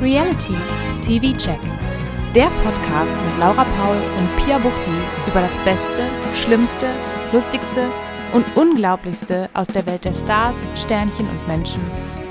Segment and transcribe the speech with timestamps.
[0.00, 0.54] Reality
[1.02, 1.60] TV Check.
[2.34, 4.96] Der Podcast mit Laura Paul und Pia Buchti
[5.26, 6.86] über das Beste, Schlimmste,
[7.32, 7.86] Lustigste
[8.32, 11.82] und Unglaublichste aus der Welt der Stars, Sternchen und Menschen,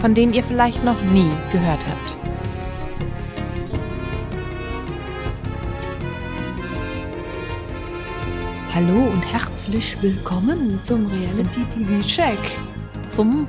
[0.02, 2.18] von denen ihr vielleicht noch nie gehört habt.
[8.74, 12.40] Hallo und herzlich willkommen zum Reality TV Check.
[13.16, 13.48] Zum,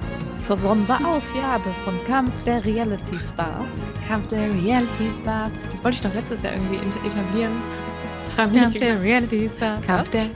[0.50, 3.70] zur Sonderausgabe von Kampf der Reality Stars.
[4.08, 5.52] Kampf der Reality Stars.
[5.70, 7.52] Das wollte ich doch letztes Jahr irgendwie etablieren.
[8.36, 9.86] Kampf der Reality Stars.
[9.86, 10.26] Kampf der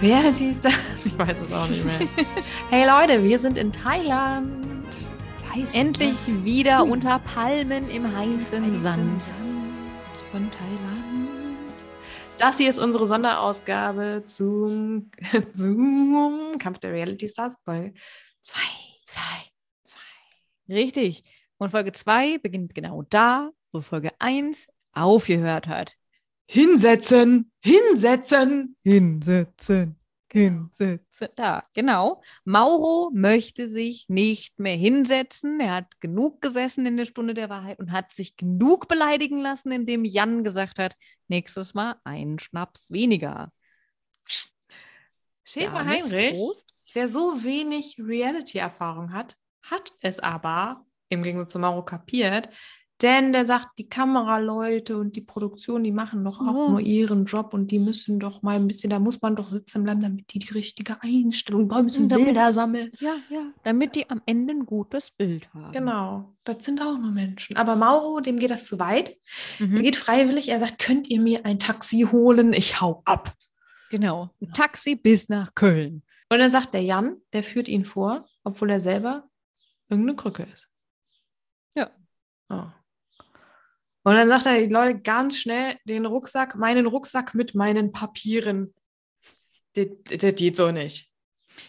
[0.00, 1.06] Reality Stars.
[1.06, 2.08] Ich weiß es auch nicht mehr.
[2.70, 4.64] hey Leute, wir sind in Thailand.
[5.52, 6.44] Heiß, Endlich oder?
[6.44, 6.92] wieder uh.
[6.92, 9.22] unter Palmen im heißen Sand.
[9.22, 11.84] Sand von Thailand.
[12.38, 15.10] Das hier ist unsere Sonderausgabe zum,
[15.52, 17.92] zum Kampf der Reality Stars Folge
[18.42, 18.60] 2.
[19.06, 19.20] 2.
[20.66, 20.74] 2.
[20.74, 21.24] Richtig.
[21.58, 25.94] Und Folge 2 beginnt genau da, wo Folge 1 aufgehört hat.
[26.46, 29.96] Hinsetzen, hinsetzen, hinsetzen
[30.34, 31.28] hinsetzen.
[31.36, 32.22] Da, genau.
[32.44, 35.60] Mauro möchte sich nicht mehr hinsetzen.
[35.60, 39.70] Er hat genug gesessen in der Stunde der Wahrheit und hat sich genug beleidigen lassen,
[39.70, 40.96] indem Jan gesagt hat,
[41.28, 43.52] nächstes Mal einen Schnaps weniger.
[45.44, 46.74] Schäfer Heinrich, Prost.
[46.94, 49.36] der so wenig Reality-Erfahrung hat,
[49.70, 52.48] hat es aber, im Gegensatz zu Mauro, kapiert,
[53.02, 56.70] denn der sagt, die Kameraleute und die Produktion, die machen doch auch oh.
[56.70, 59.82] nur ihren Job und die müssen doch mal ein bisschen, da muss man doch sitzen
[59.82, 62.92] bleiben, damit die die richtige Einstellung, da müssen damit, Bilder sammeln.
[63.00, 65.72] Ja, ja, damit die am Ende ein gutes Bild haben.
[65.72, 67.56] Genau, das sind auch nur Menschen.
[67.56, 69.16] Aber Mauro, dem geht das zu weit.
[69.58, 69.76] Mhm.
[69.76, 72.52] Er geht freiwillig, er sagt, könnt ihr mir ein Taxi holen?
[72.52, 73.34] Ich hau ab.
[73.90, 76.02] Genau, ein Taxi bis nach Köln.
[76.30, 79.28] Und dann sagt der Jan, der führt ihn vor, obwohl er selber
[79.88, 80.68] irgendeine Krücke ist.
[81.74, 81.90] Ja.
[82.48, 82.66] Oh.
[84.06, 88.74] Und dann sagt er, Leute, ganz schnell den Rucksack, meinen Rucksack mit meinen Papieren.
[89.74, 91.10] Das, das geht so nicht.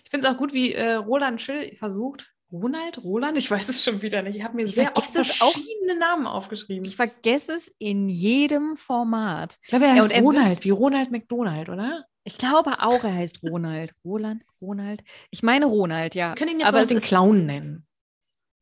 [0.04, 2.32] Ich finde es auch gut, wie äh, Roland Schill versucht.
[2.52, 3.04] Ronald?
[3.04, 3.38] Roland?
[3.38, 4.38] Ich weiß es schon wieder nicht.
[4.38, 6.86] Ich habe mir ich sehr oft verschiedene auch, Namen aufgeschrieben.
[6.86, 9.58] Ich vergesse es in jedem Format.
[9.64, 12.06] Ich glaube, er heißt ja, Ronald, wie Ronald McDonald, oder?
[12.24, 13.94] Ich glaube auch, er heißt Ronald.
[14.04, 15.04] Roland, Ronald.
[15.32, 16.32] Ich meine Ronald, ja.
[16.32, 17.86] Wir können ihn jetzt aber den Clown nennen.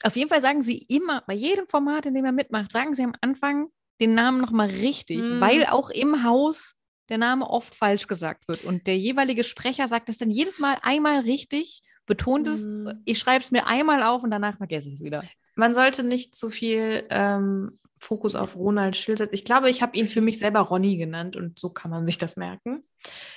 [0.03, 3.03] Auf jeden Fall sagen sie immer, bei jedem Format, in dem er mitmacht, sagen sie
[3.03, 3.69] am Anfang
[3.99, 5.39] den Namen nochmal richtig, mm.
[5.39, 6.75] weil auch im Haus
[7.09, 8.63] der Name oft falsch gesagt wird.
[8.63, 12.89] Und der jeweilige Sprecher sagt es dann jedes Mal einmal richtig, betont es, mm.
[13.05, 15.23] ich schreibe es mir einmal auf und danach vergesse ich es wieder.
[15.55, 19.33] Man sollte nicht zu viel ähm, Fokus auf Ronald Schill setzen.
[19.33, 22.17] Ich glaube, ich habe ihn für mich selber Ronny genannt und so kann man sich
[22.17, 22.83] das merken.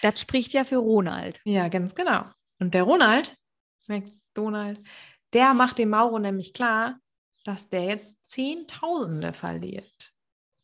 [0.03, 1.41] Das spricht ja für Ronald.
[1.44, 2.25] Ja, ganz genau.
[2.59, 3.37] Und der Ronald,
[3.87, 4.81] McDonald,
[5.33, 6.99] der macht dem Mauro nämlich klar,
[7.45, 10.13] dass der jetzt Zehntausende verliert.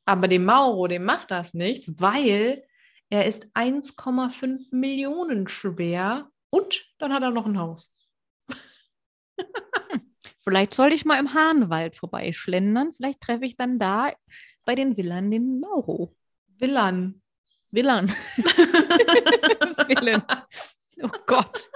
[0.05, 2.65] Aber dem Mauro, dem macht das nichts, weil
[3.09, 7.93] er ist 1,5 Millionen schwer und dann hat er noch ein Haus.
[10.41, 12.93] Vielleicht sollte ich mal im Hahnwald vorbeischlendern.
[12.93, 14.13] Vielleicht treffe ich dann da
[14.65, 16.17] bei den Villan den Mauro.
[16.59, 17.23] Villan.
[17.71, 18.09] Villan.
[19.87, 20.25] Villan.
[21.03, 21.71] Oh Gott.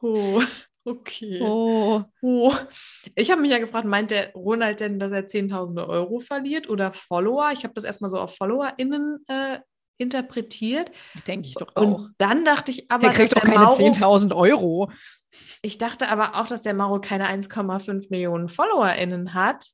[0.00, 0.42] Oh.
[0.88, 1.38] Okay.
[1.42, 2.02] Oh.
[2.22, 2.54] oh.
[3.14, 6.92] Ich habe mich ja gefragt, meint der Ronald denn, dass er Zehntausende Euro verliert oder
[6.92, 7.50] Follower?
[7.52, 9.58] Ich habe das erstmal so auf FollowerInnen äh,
[9.98, 10.90] interpretiert.
[11.26, 11.82] Denke ich doch auch.
[11.82, 14.90] Und dann dachte ich aber, der kriegt doch keine 10.000 Euro.
[15.60, 19.70] Ich dachte aber auch, dass der Mauro keine 1,5 Millionen FollowerInnen hat.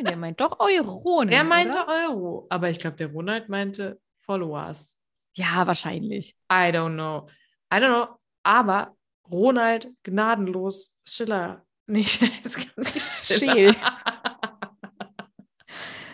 [0.00, 1.24] der meint doch Euro.
[1.24, 2.08] Ne, der meinte oder?
[2.08, 2.46] Euro.
[2.48, 4.96] Aber ich glaube, der Ronald meinte Followers.
[5.34, 6.34] Ja, wahrscheinlich.
[6.50, 7.28] I don't know.
[7.72, 8.17] I don't know.
[8.48, 8.96] Aber
[9.30, 11.64] Ronald gnadenlos Schiller.
[11.90, 12.04] Nee,
[12.44, 13.74] es kann nicht Schiller.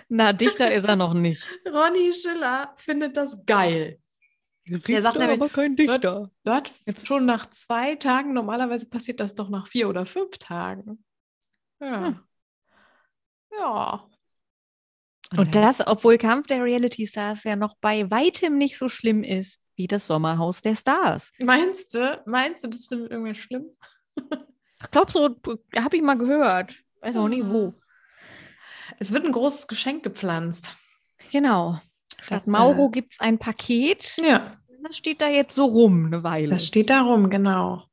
[0.09, 1.51] Na, Dichter ist er noch nicht.
[1.67, 3.99] Ronny Schiller findet das geil.
[4.69, 6.31] Richter, der sagt nämlich, aber kein Dichter.
[6.45, 8.35] Dort jetzt schon nach zwei Tagen.
[8.35, 11.05] Normalerweise passiert das doch nach vier oder fünf Tagen.
[11.81, 12.07] Ja.
[12.07, 12.21] Hm.
[13.59, 14.09] Ja.
[15.37, 19.64] Und das, obwohl Kampf der Reality Stars ja noch bei weitem nicht so schlimm ist
[19.77, 21.33] wie das Sommerhaus der Stars.
[21.39, 22.23] Meinst du?
[22.27, 23.67] Meinst du, das findet irgendwer schlimm?
[24.17, 25.37] ich glaube so,
[25.77, 26.77] habe ich mal gehört.
[27.01, 27.75] Weiß auch nicht wo.
[28.99, 30.75] Es wird ein großes Geschenk gepflanzt.
[31.33, 31.81] Genau.
[32.21, 34.17] Statt Mauro äh, gibt es ein Paket.
[34.17, 34.57] Ja.
[34.83, 36.51] Das steht da jetzt so rum eine Weile.
[36.51, 37.85] Das steht da rum, genau.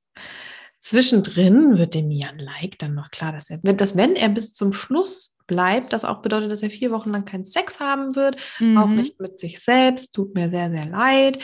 [0.81, 4.74] Zwischendrin wird dem Jan Like dann noch klar, dass er, dass wenn er bis zum
[4.74, 8.78] Schluss bleibt, das auch bedeutet, dass er vier Wochen lang keinen Sex haben wird, mhm.
[8.80, 10.16] auch nicht mit sich selbst.
[10.16, 11.38] Tut mir sehr, sehr leid.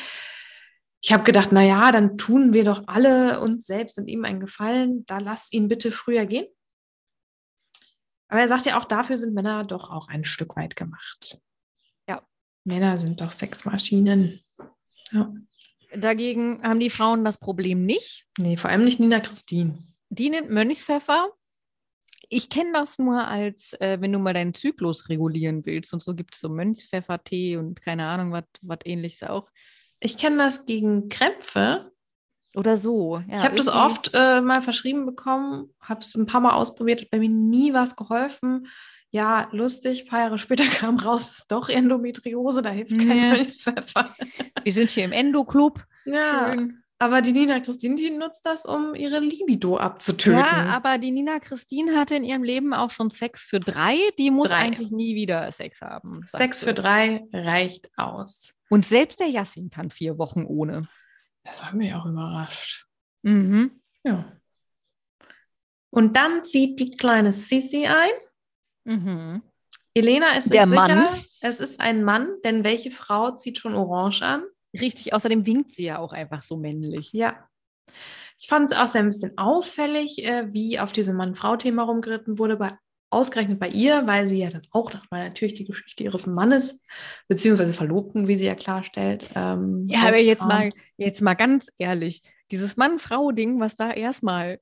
[1.02, 4.40] Ich habe gedacht, na ja, dann tun wir doch alle uns selbst und ihm einen
[4.40, 5.06] Gefallen.
[5.06, 6.48] Da lass ihn bitte früher gehen.
[8.30, 11.40] Aber er sagt ja auch, dafür sind Männer doch auch ein Stück weit gemacht.
[12.10, 12.26] Ja.
[12.64, 14.42] Männer sind doch Sexmaschinen.
[15.12, 15.32] Ja.
[15.96, 18.26] Dagegen haben die Frauen das Problem nicht.
[18.38, 19.78] Nee, vor allem nicht Nina Christine.
[20.10, 21.30] Die nimmt Mönchspfeffer.
[22.30, 25.94] Ich kenne das nur als, äh, wenn du mal deinen Zyklus regulieren willst.
[25.94, 29.50] Und so gibt es so Mönchspfeffer-Tee und keine Ahnung, was ähnliches auch.
[30.00, 31.92] Ich kenne das gegen Krämpfe.
[32.56, 33.18] Oder so.
[33.30, 37.02] Ja, ich habe das oft äh, mal verschrieben bekommen, habe es ein paar Mal ausprobiert,
[37.02, 38.68] hat bei mir nie was geholfen.
[39.12, 43.08] Ja, lustig, ein paar Jahre später kam raus, es ist doch Endometriose, da hilft kein
[43.18, 43.30] Ja.
[43.32, 44.16] Mönchspfeffer.
[44.68, 45.82] Wir sind hier im Endo-Club.
[46.04, 46.84] Ja, Schön.
[47.00, 50.42] aber die Nina Christine, die nutzt das, um ihre Libido abzutöten.
[50.42, 53.96] Ja, aber die Nina Christine hatte in ihrem Leben auch schon Sex für drei.
[54.20, 54.58] Die muss Drei.
[54.58, 56.22] eigentlich nie wieder Sex haben.
[56.26, 58.56] Sex für drei reicht aus.
[58.70, 60.90] Und selbst der Yassin kann vier Wochen ohne.
[61.46, 62.88] Das hat mich auch überrascht.
[63.22, 63.72] Mhm.
[64.04, 64.34] Ja.
[65.92, 68.12] Und dann zieht die kleine Sissi ein.
[68.84, 69.44] Mhm.
[69.94, 71.08] Elena ist Der sicher, Mann.
[71.40, 74.44] es ist ein Mann, denn welche Frau zieht schon orange an?
[74.74, 77.12] Richtig, außerdem winkt sie ja auch einfach so männlich.
[77.14, 77.48] Ja.
[78.40, 82.58] Ich fand es auch sehr ein bisschen auffällig, äh, wie auf diesem Mann-Frau-Thema rumgeritten wurde,
[82.58, 82.72] bei,
[83.10, 86.82] ausgerechnet bei ihr, weil sie ja dann auch nochmal natürlich die Geschichte ihres Mannes,
[87.28, 89.30] beziehungsweise Verlobten, wie sie ja klarstellt.
[89.36, 92.22] Ähm, Ja, aber jetzt mal, jetzt mal ganz ehrlich,
[92.52, 94.60] dieses Mann-Frau-Ding, was da erstmal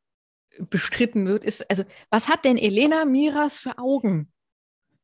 [0.70, 4.32] bestritten wird, ist, also, was hat denn Elena Miras für Augen?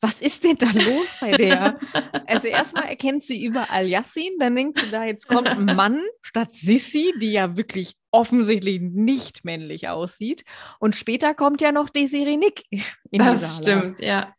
[0.01, 1.79] Was ist denn da los bei der?
[2.25, 6.49] Also erstmal erkennt sie überall Yassin, dann denkt sie da, jetzt kommt ein Mann statt
[6.53, 10.43] Sissi, die ja wirklich offensichtlich nicht männlich aussieht.
[10.79, 12.63] Und später kommt ja noch Desiree Nick
[13.11, 14.33] Das stimmt, ja.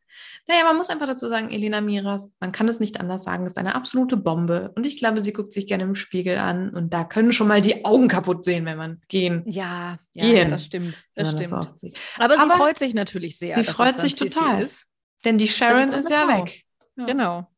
[0.48, 3.58] Naja, man muss einfach dazu sagen, Elena Miras, man kann es nicht anders sagen, ist
[3.58, 4.72] eine absolute Bombe.
[4.74, 7.60] Und ich glaube, sie guckt sich gerne im Spiegel an und da können schon mal
[7.60, 9.44] die Augen kaputt sehen, wenn man gehen.
[9.46, 10.36] Ja, ja, Gehen.
[10.36, 11.02] ja, das stimmt.
[11.14, 11.78] Das stimmt.
[11.78, 11.98] sieht.
[12.18, 13.54] Aber sie Aber freut sich natürlich sehr.
[13.54, 14.62] sie freut sich total.
[14.62, 14.88] Ist.
[15.24, 16.44] Denn die Sharon braucht ist ja Frau.
[16.44, 16.64] weg.
[16.96, 17.04] Ja.
[17.04, 17.48] Genau.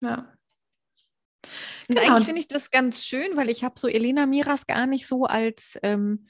[0.00, 0.30] Ja.
[1.88, 2.00] Genau.
[2.00, 5.24] eigentlich finde ich das ganz schön, weil ich habe so Elena Miras gar nicht so
[5.24, 6.26] als ähm,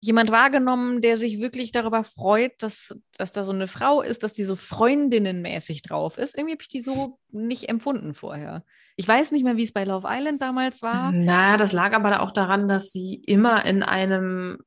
[0.00, 4.32] jemand wahrgenommen, der sich wirklich darüber freut, dass, dass da so eine Frau ist, dass
[4.32, 6.36] die so freundinnenmäßig drauf ist.
[6.36, 8.64] Irgendwie habe ich die so nicht empfunden vorher.
[8.96, 11.12] Ich weiß nicht mehr, wie es bei Love Island damals war.
[11.12, 14.58] Na, das lag aber auch daran, dass sie immer in einem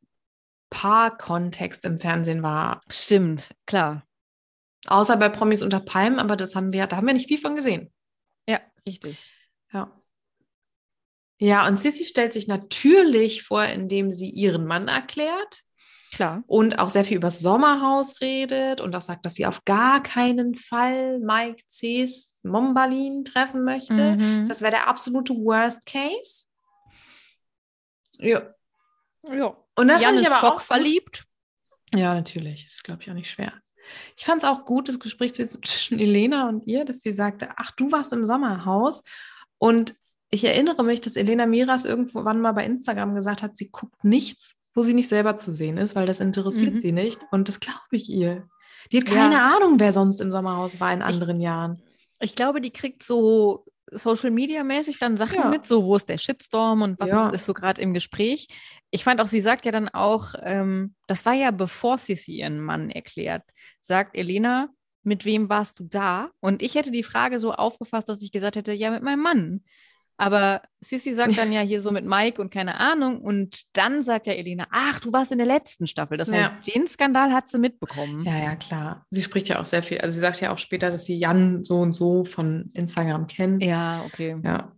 [0.69, 2.80] Paar-Kontext im Fernsehen war.
[2.89, 4.05] Stimmt, klar.
[4.88, 7.56] Außer bei Promis unter Palmen, aber das haben wir, da haben wir nicht viel von
[7.56, 7.92] gesehen.
[8.48, 9.18] Ja, richtig.
[9.72, 9.92] Ja.
[11.38, 15.64] Ja, und Sissy stellt sich natürlich vor, indem sie ihren Mann erklärt
[16.14, 16.44] Klar.
[16.48, 20.02] und auch sehr viel über das Sommerhaus redet und auch sagt, dass sie auf gar
[20.02, 24.16] keinen Fall Mike C.'s Mombalin treffen möchte.
[24.16, 24.48] Mhm.
[24.48, 26.46] Das wäre der absolute Worst Case.
[28.20, 28.54] Ja.
[29.30, 29.58] ja.
[29.78, 31.26] Und dann Jan ist aber auch schockverliebt.
[31.94, 32.66] Ja, natürlich.
[32.66, 33.54] Ist, glaube ich, auch nicht schwer.
[34.18, 37.72] Ich fand es auch gut, das Gespräch zwischen Elena und ihr, dass sie sagte, ach,
[37.72, 39.04] du warst im Sommerhaus.
[39.58, 39.96] Und
[40.32, 44.56] ich erinnere mich, dass Elena Miras irgendwann mal bei Instagram gesagt hat, sie guckt nichts,
[44.74, 46.80] wo sie nicht selber zu sehen ist, weil das interessiert Mhm.
[46.80, 47.20] sie nicht.
[47.32, 48.48] Und das glaube ich ihr.
[48.92, 49.14] Die hat Ja.
[49.16, 51.82] keine Ahnung, wer sonst im Sommerhaus war in anderen Jahren.
[52.20, 55.50] Ich glaube, die kriegt so Social Media mäßig dann Sachen Ja.
[55.50, 57.30] mit, so wo ist der Shitstorm und was Ja.
[57.30, 58.48] ist so gerade im Gespräch.
[58.96, 62.62] Ich fand auch, sie sagt ja dann auch, ähm, das war ja bevor Sissi ihren
[62.62, 63.44] Mann erklärt,
[63.82, 64.70] sagt Elena,
[65.04, 66.30] mit wem warst du da?
[66.40, 69.64] Und ich hätte die Frage so aufgefasst, dass ich gesagt hätte, ja, mit meinem Mann.
[70.18, 73.20] Aber Sissi sagt dann ja hier so mit Mike und keine Ahnung.
[73.20, 76.18] Und dann sagt ja Elena, ach, du warst in der letzten Staffel.
[76.18, 76.74] Das heißt, Ja.
[76.74, 78.24] den Skandal hat sie mitbekommen.
[78.24, 79.06] Ja, ja, klar.
[79.10, 79.98] Sie spricht ja auch sehr viel.
[80.00, 83.62] Also sie sagt ja auch später, dass sie Jan so und so von Instagram kennt.
[83.62, 84.38] Ja, okay.
[84.42, 84.72] Ja.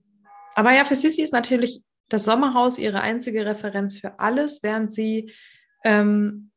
[0.55, 5.31] Aber ja, für Sissy ist natürlich das Sommerhaus ihre einzige Referenz für alles, während sie
[5.83, 6.51] ähm,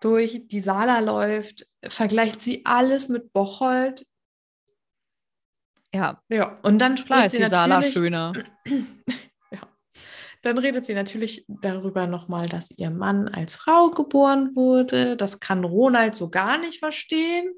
[0.00, 4.06] durch die Sala läuft, vergleicht sie alles mit Bocholt.
[5.92, 8.32] Ja, Ja, und dann klar spricht ist sie die Sala schöner.
[8.66, 9.60] ja.
[10.42, 15.16] Dann redet sie natürlich darüber nochmal, dass ihr Mann als Frau geboren wurde.
[15.16, 17.50] Das kann Ronald so gar nicht verstehen.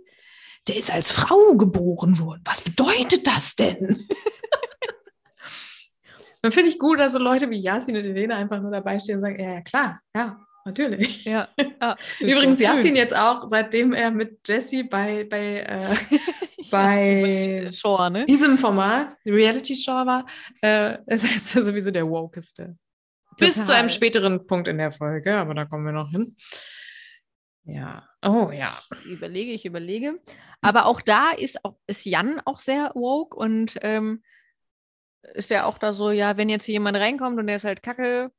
[0.68, 2.42] Der ist als Frau geboren worden.
[2.45, 4.07] Was bedeutet das denn?
[6.49, 9.17] Dann finde ich gut, dass so Leute wie Yasin und Elena einfach nur dabei stehen
[9.17, 11.23] und sagen, ja, ja klar, ja, natürlich.
[11.26, 11.47] Ja.
[11.59, 12.59] ja Übrigens.
[12.59, 16.19] Yasin jetzt auch, seitdem er mit Jessie bei, bei äh,
[16.71, 18.25] bei- Shore, ne?
[18.25, 20.25] diesem Format, Reality Show war,
[20.62, 22.78] äh, ist er jetzt ja sowieso der wokeste.
[23.37, 23.76] Bis zu Total.
[23.76, 26.35] einem späteren Punkt in der Folge, aber da kommen wir noch hin.
[27.64, 28.81] Ja, oh ja.
[29.05, 30.19] Überlege, ich überlege.
[30.62, 34.23] Aber auch da ist, auch, ist Jan auch sehr woke und ähm,
[35.35, 37.82] ist ja auch da so, ja, wenn jetzt hier jemand reinkommt und der ist halt
[37.82, 38.30] kacke,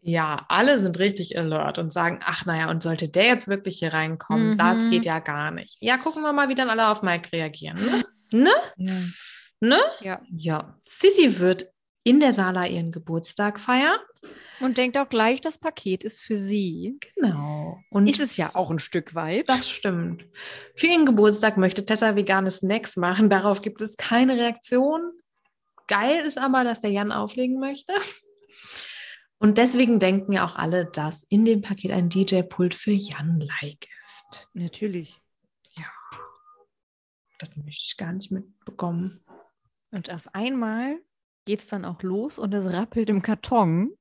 [0.00, 3.92] ja, alle sind richtig alert und sagen, ach naja, und sollte der jetzt wirklich hier
[3.92, 4.90] reinkommen, das Mhm.
[4.90, 5.76] geht ja gar nicht.
[5.80, 7.78] Ja, gucken wir mal, wie dann alle auf Mike reagieren.
[7.84, 8.04] Ne?
[8.44, 8.50] Ne?
[8.76, 8.92] Ja.
[9.60, 9.80] Ne?
[10.00, 10.20] ja.
[10.30, 10.78] Ja.
[10.84, 11.66] Sissy wird
[12.04, 13.98] in der Sala ihren Geburtstag feiern.
[14.60, 16.98] Und denkt auch gleich, das Paket ist für sie.
[17.16, 17.78] Genau.
[17.90, 19.48] Und Ist es ja auch ein Stück weit.
[19.48, 20.24] Das stimmt.
[20.74, 23.30] Für ihren Geburtstag möchte Tessa vegane Snacks machen.
[23.30, 25.12] Darauf gibt es keine Reaktion.
[25.88, 27.92] Geil ist aber, dass der Jan auflegen möchte.
[29.38, 34.48] Und deswegen denken ja auch alle, dass in dem Paket ein DJ-Pult für Jan-like ist.
[34.52, 35.20] Natürlich.
[37.38, 39.24] Das möchte ich gar nicht mitbekommen.
[39.92, 40.98] Und auf einmal
[41.44, 43.96] geht es dann auch los und es rappelt im Karton.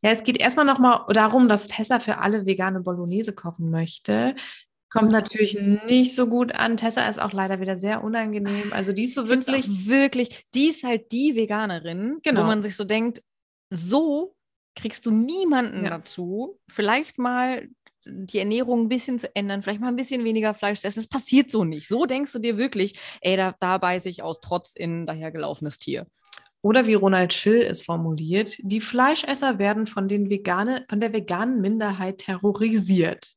[0.00, 4.34] Ja, es geht erstmal nochmal darum, dass Tessa für alle vegane Bolognese kochen möchte.
[4.92, 6.76] Kommt natürlich nicht so gut an.
[6.76, 8.72] Tessa ist auch leider wieder sehr unangenehm.
[8.72, 12.42] Also die ist so wirklich wirklich, die ist halt die Veganerin, Genau.
[12.42, 13.22] wo man sich so denkt,
[13.70, 14.34] so
[14.74, 15.90] kriegst du niemanden Ja.
[15.90, 17.68] dazu, vielleicht mal
[18.04, 20.98] die Ernährung ein bisschen zu ändern, vielleicht mal ein bisschen weniger Fleisch zu essen.
[20.98, 21.86] Das passiert so nicht.
[21.88, 26.06] So denkst du dir wirklich, ey, da, da beiße ich aus Trotz in dahergelaufenes Tier.
[26.62, 31.60] Oder wie Ronald Schill es formuliert, die Fleischesser werden von, den Vegane, von der veganen
[31.60, 33.32] Minderheit terrorisiert.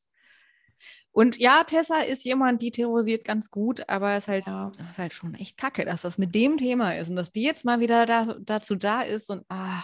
[1.16, 4.70] Und ja, Tessa ist jemand, die terrorisiert ganz gut, aber es ist halt, Ja.
[4.76, 7.42] das ist halt schon echt kacke, dass das mit dem Thema ist und dass die
[7.42, 9.82] jetzt mal wieder da, dazu da ist und ah,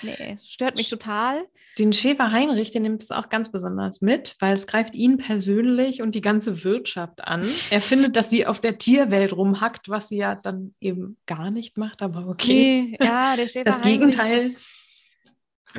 [0.00, 1.44] nee, stört mich total.
[1.78, 6.00] Den Schäfer Heinrich, der nimmt es auch ganz besonders mit, weil es greift ihn persönlich
[6.00, 7.42] und die ganze Wirtschaft an.
[7.70, 11.76] Er findet, dass sie auf der Tierwelt rumhackt, was sie ja dann eben gar nicht
[11.76, 12.96] macht, aber okay.
[12.98, 14.48] Nee, ja, der Schäfer Das Heinrich, Gegenteil.
[14.48, 14.76] das-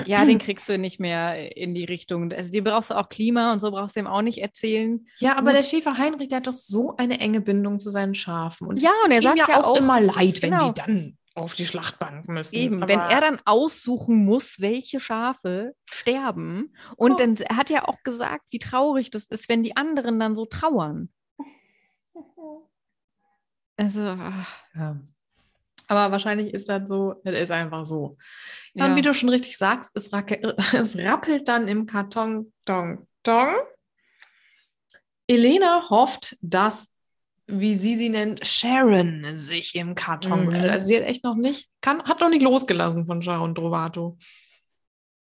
[0.05, 2.31] ja, den kriegst du nicht mehr in die Richtung.
[2.31, 5.05] Also, die brauchst du auch Klima und so brauchst du ihm auch nicht erzählen.
[5.17, 8.67] Ja, aber der Schäfer Heinrich, der hat doch so eine enge Bindung zu seinen Schafen.
[8.67, 10.71] Und Ja, und er ihm sagt ja auch- immer leid, wenn genau.
[10.71, 12.53] die dann auf die Schlachtbank müssen.
[12.55, 16.75] Eben, wenn er dann aussuchen muss, welche Schafe sterben.
[16.97, 17.15] Und Oh.
[17.15, 20.45] dann er hat er auch gesagt, wie traurig das ist, wenn die anderen dann so
[20.45, 21.09] trauern.
[23.77, 24.99] Also, ach, Ja.
[25.91, 28.15] Aber wahrscheinlich ist das so, das ist einfach so.
[28.73, 28.91] Ja, Ja.
[28.91, 30.09] Und wie du schon richtig sagst, es,
[30.73, 33.49] es rappelt dann im Karton, dong, dong.
[35.27, 36.93] Elena hofft, dass,
[37.45, 40.69] wie sie sie nennt, Sharon sich im Karton Mhm.
[40.69, 44.17] Also sie hat echt noch nicht, kann, hat noch nicht losgelassen von Sharon Drovato.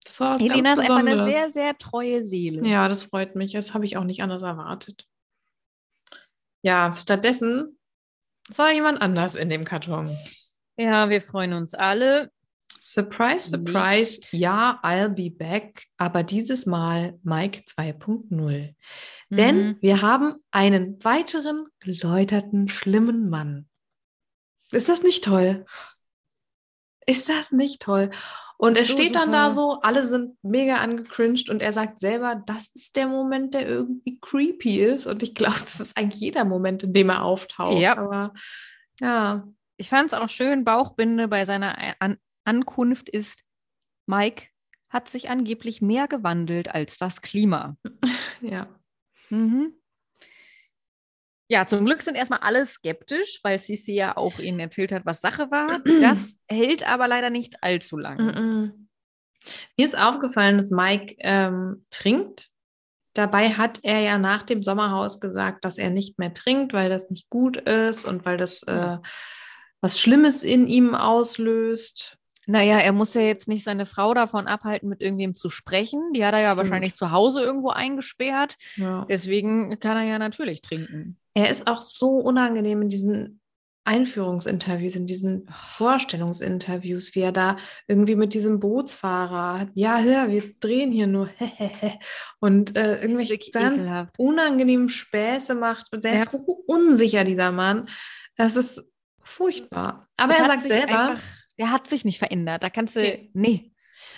[0.04, 2.68] Das war was Elena ist ganz einfach eine sehr, sehr treue Seele.
[2.68, 3.54] Ja, das freut mich.
[3.54, 5.06] Das habe ich auch nicht anders erwartet.
[6.64, 7.80] Ja, stattdessen
[8.54, 10.14] war jemand anders in dem Karton.
[10.80, 12.32] Ja, wir freuen uns alle.
[12.82, 18.74] Surprise, surprise, ja, I'll be back, aber dieses Mal Mike 2.0.
[19.30, 19.78] Denn Mhm.
[19.82, 23.68] wir haben einen weiteren geläuterten, schlimmen Mann.
[24.72, 25.66] Ist das nicht toll?
[27.06, 28.12] Ist das nicht toll?
[28.58, 29.76] Und er So steht dann da super.
[29.76, 34.20] so, alle sind mega angecringed und er sagt selber, das ist der Moment, der irgendwie
[34.22, 35.06] creepy ist.
[35.08, 37.80] Und ich glaube, das ist eigentlich jeder Moment, in dem er auftaucht.
[37.80, 37.98] Ja.
[37.98, 38.34] Aber
[39.00, 39.48] ja,
[39.80, 43.44] Ich fand es auch schön, Bauchbinde bei seiner An Ankunft ist,
[44.08, 44.48] Mike
[44.90, 47.78] hat sich angeblich mehr gewandelt als das Klima.
[48.42, 48.68] ja.
[49.30, 49.74] Mhm.
[51.48, 55.22] Ja, zum Glück sind erstmal alle skeptisch, weil Sisi ja auch ihnen erzählt hat, was
[55.22, 55.80] Sache war.
[56.02, 58.74] Das hält aber leider nicht allzu lange.
[59.78, 62.50] Mir ist aufgefallen, dass Mike ähm, trinkt.
[63.14, 67.10] Dabei hat er ja nach dem Sommerhaus gesagt, dass er nicht mehr trinkt, weil das
[67.10, 68.98] nicht gut ist und weil das äh,
[69.82, 72.18] was Schlimmes in ihm auslöst.
[72.48, 76.14] Naja, er muss ja jetzt nicht seine Frau davon abhalten, mit irgendwem zu sprechen.
[76.14, 76.62] Die hat er ja Stimmt.
[76.70, 78.56] wahrscheinlich zu Hause irgendwo eingesperrt.
[78.76, 79.06] Ja.
[79.08, 81.18] Deswegen kann er ja natürlich trinken.
[81.36, 83.40] Er ist auch so unangenehm in diesen
[83.86, 85.48] Einführungsinterviews, in diesen
[86.10, 87.58] Vorstellungsinterviews, wie er da
[87.88, 91.30] irgendwie mit diesem Bootsfahrer, ja, hör, wir drehen hier nur
[92.40, 94.14] und äh, irgendwelche ganz ekelhaft.
[94.18, 95.88] unangenehmen Späße macht.
[95.92, 96.24] Und der Ja.
[96.24, 97.88] ist so unsicher, dieser Mann.
[98.36, 98.84] Das ist
[99.30, 100.08] furchtbar.
[100.18, 101.24] Aber Das er sagt selber, einfach-
[101.58, 102.64] der hat sich nicht verändert.
[102.64, 103.02] Da kannst du,
[103.34, 103.72] Nee.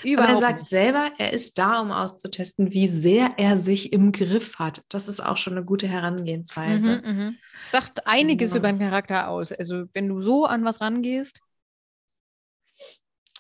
[0.04, 0.70] nee, aber er sagt nicht.
[0.70, 4.84] selber, er ist da, um auszutesten, wie sehr er sich im Griff hat.
[4.90, 7.02] Das ist auch schon eine gute Herangehensweise.
[7.04, 7.38] Mhm, mhm.
[7.64, 8.58] Sagt einiges Ja.
[8.58, 9.52] über den Charakter aus.
[9.52, 11.40] Also, wenn du so an was rangehst.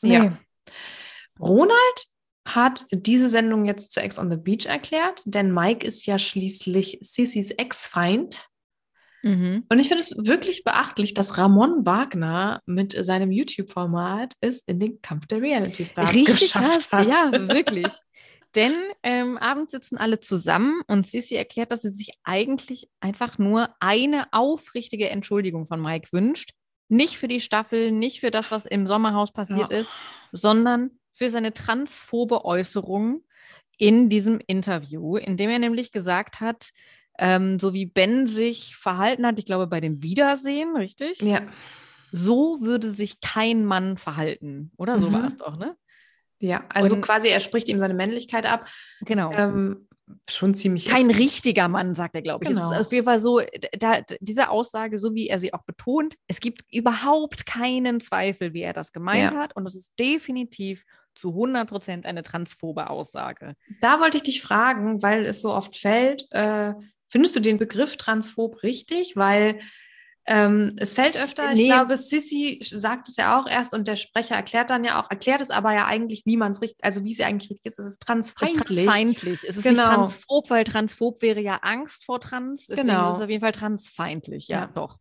[0.02, 0.36] Ja.
[1.40, 2.08] Ronald
[2.48, 6.98] hat diese Sendung jetzt zu Ex on the Beach erklärt, denn Mike ist ja schließlich
[7.02, 8.48] Sissys Ex-Feind.
[9.24, 9.66] Mhm.
[9.70, 15.02] Und ich finde es wirklich beachtlich, dass Ramon Wagner mit seinem YouTube-Format es in den
[15.02, 16.92] Kampf der Reality Stars geschafft krass.
[16.92, 17.08] hat.
[17.08, 17.88] Ja, wirklich.
[18.56, 18.74] Denn
[19.04, 24.26] ähm, abends sitzen alle zusammen und Sissy erklärt, dass sie sich eigentlich einfach nur eine
[24.34, 26.52] aufrichtige Entschuldigung von Mike wünscht.
[26.90, 29.78] Nicht für die Staffel, nicht für das, was im Sommerhaus passiert Ja.
[29.80, 29.94] ist,
[30.34, 33.24] sondern für seine transphobe Äußerung
[33.78, 36.72] in diesem Interview, in dem er nämlich gesagt hat,
[37.18, 41.22] ähm, so wie Ben sich verhalten hat, ich glaube bei dem Wiedersehen, richtig?
[41.22, 41.42] Ja.
[42.12, 45.00] So würde sich kein Mann verhalten, oder?
[45.00, 45.14] So Mhm.
[45.14, 45.76] war es doch, ne?
[46.40, 48.68] Ja, also Und- quasi, er spricht ihm seine Männlichkeit ab.
[49.02, 49.32] Genau.
[49.32, 49.88] Ähm,
[50.30, 50.86] schon ziemlich.
[50.86, 51.22] Kein explizit.
[51.22, 52.50] richtiger Mann, sagt er, glaube ich.
[52.50, 52.72] Genau.
[52.74, 53.40] Es ist auf jeden Fall so,
[53.80, 58.54] da, da, diese Aussage, so wie er sie auch betont, es gibt überhaupt keinen Zweifel,
[58.54, 59.38] wie er das gemeint Ja.
[59.38, 59.56] hat.
[59.56, 60.84] Und es ist definitiv
[61.16, 63.54] zu 100 Prozent eine transphobe Aussage.
[63.80, 66.26] Da wollte ich dich fragen, weil es so oft fällt.
[66.32, 66.74] Äh,
[67.12, 69.16] findest du den Begriff transphob richtig?
[69.16, 69.60] Weil
[70.28, 71.52] ähm, es fällt öfter.
[71.54, 71.64] Nee.
[71.64, 75.10] Ich glaube, Sissy sagt es ja auch erst und der Sprecher erklärt dann ja auch,
[75.10, 77.66] erklärt es aber ja eigentlich, wie man es richtig, also wie es ja eigentlich richtig
[77.66, 77.80] ist.
[77.80, 78.86] Es ist Es ist transfeindlich.
[78.86, 79.44] transfeindlich.
[79.48, 79.82] Es ist Genau.
[79.82, 82.68] nicht transphob, weil transphob wäre ja Angst vor trans.
[82.68, 83.10] Deswegen Genau.
[83.12, 84.48] ist es auf jeden Fall transfeindlich.
[84.48, 84.68] Ja, Ja.
[84.68, 84.98] doch.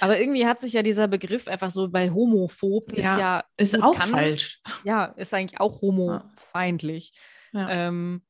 [0.00, 3.82] Aber irgendwie hat sich ja dieser Begriff einfach so, weil homophob ist Ja, ja, ist
[3.82, 4.62] auch kann- falsch.
[4.82, 7.12] ja, ist eigentlich auch homofeindlich.
[7.52, 7.68] Ja.
[7.68, 8.22] Ähm,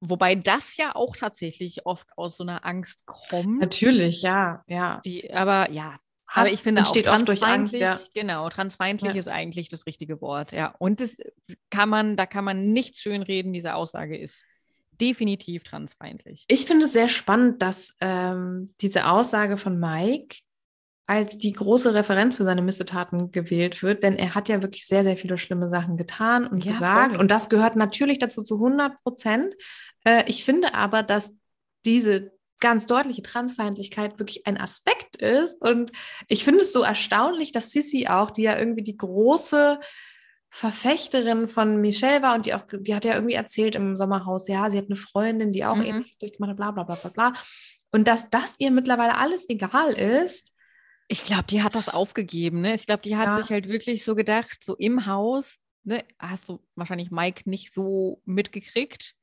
[0.00, 3.60] wobei das ja auch tatsächlich oft aus so einer Angst kommt.
[3.60, 5.00] Natürlich, ja, ja.
[5.04, 5.98] Die, aber ja,
[6.28, 8.00] Hass aber ich finde auch durch Angst, transfeindlich, ja.
[8.14, 9.18] genau, transfeindlich Ja.
[9.18, 10.74] ist eigentlich das richtige Wort, ja.
[10.78, 11.16] Und das
[11.70, 14.44] kann man, da kann man nichts schönreden, diese Aussage ist
[15.00, 16.44] definitiv transfeindlich.
[16.48, 20.38] Ich finde es sehr spannend, dass ähm, diese Aussage von Mike
[21.08, 25.04] als die große Referenz für seine Missetaten gewählt wird, denn er hat ja wirklich sehr,
[25.04, 27.10] sehr viele schlimme Sachen getan und Ja, gesagt.
[27.12, 27.20] voll.
[27.20, 29.54] Und das gehört natürlich dazu zu 100 Prozent.
[30.06, 31.34] Äh, ich finde aber, dass
[31.84, 35.60] diese ganz deutliche Transfeindlichkeit wirklich ein Aspekt ist.
[35.60, 35.92] Und
[36.28, 39.78] ich finde es so erstaunlich, dass Sissy auch, die ja irgendwie die große
[40.50, 44.70] Verfechterin von Michelle war und die auch, die hat ja irgendwie erzählt im Sommerhaus, ja,
[44.70, 45.84] sie hat eine Freundin, die auch Mhm.
[45.84, 47.32] ähnliches durchgemacht hat, bla bla bla bla bla.
[47.92, 50.54] Und dass das ihr mittlerweile alles egal ist.
[51.08, 52.74] Ich glaube, die hat das aufgegeben, ne?
[52.74, 53.42] Ich glaube, die hat Ja.
[53.42, 58.22] sich halt wirklich so gedacht, so im Haus, ne, hast du wahrscheinlich Mike nicht so
[58.24, 59.14] mitgekriegt.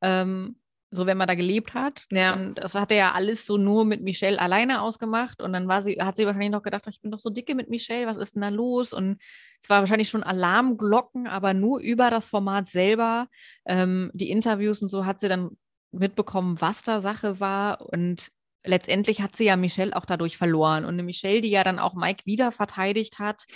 [0.00, 0.56] Ähm,
[0.92, 2.06] so wenn man da gelebt hat.
[2.10, 2.34] Ja.
[2.34, 5.40] Und das hat er ja alles so nur mit Michelle alleine ausgemacht.
[5.40, 7.70] Und dann war sie, hat sie wahrscheinlich noch gedacht, ich bin doch so dicke mit
[7.70, 8.92] Michelle, was ist denn da los?
[8.92, 9.18] Und
[9.62, 13.28] es war wahrscheinlich schon Alarmglocken, aber nur über das Format selber.
[13.66, 15.56] Ähm, die Interviews und so hat sie dann
[15.92, 17.82] mitbekommen, was da Sache war.
[17.82, 18.30] Und
[18.64, 20.84] letztendlich hat sie ja Michelle auch dadurch verloren.
[20.84, 23.46] Und eine Michelle, die ja dann auch Mike wieder verteidigt hat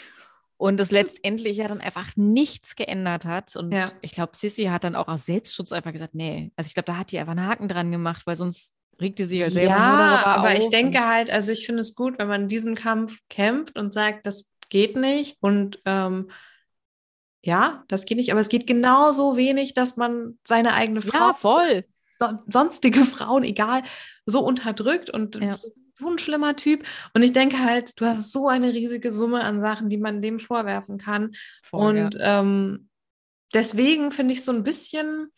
[0.56, 3.56] und es letztendlich ja dann einfach nichts geändert hat.
[3.56, 3.90] Und Ja.
[4.02, 6.96] ich glaube, Sissy hat dann auch aus Selbstschutz einfach gesagt, nee, also ich glaube, da
[6.96, 10.22] hat die einfach einen Haken dran gemacht, weil sonst regt die sich ja selber Ja,
[10.26, 13.92] aber ich denke halt, also ich finde es gut, wenn man diesen Kampf kämpft und
[13.92, 16.30] sagt, das geht nicht und ähm,
[17.42, 21.34] ja, das geht nicht, aber es geht genauso wenig, dass man seine eigene Frau, ja,
[21.34, 21.84] voll.
[22.18, 23.82] so, sonstige Frauen, egal,
[24.24, 25.56] so unterdrückt und Ja.
[25.94, 26.86] So ein schlimmer Typ.
[27.14, 30.38] Und ich denke halt, du hast so eine riesige Summe an Sachen, die man dem
[30.38, 31.32] vorwerfen kann.
[31.62, 32.88] voll und ähm,
[33.52, 35.28] deswegen finde ich so ein bisschen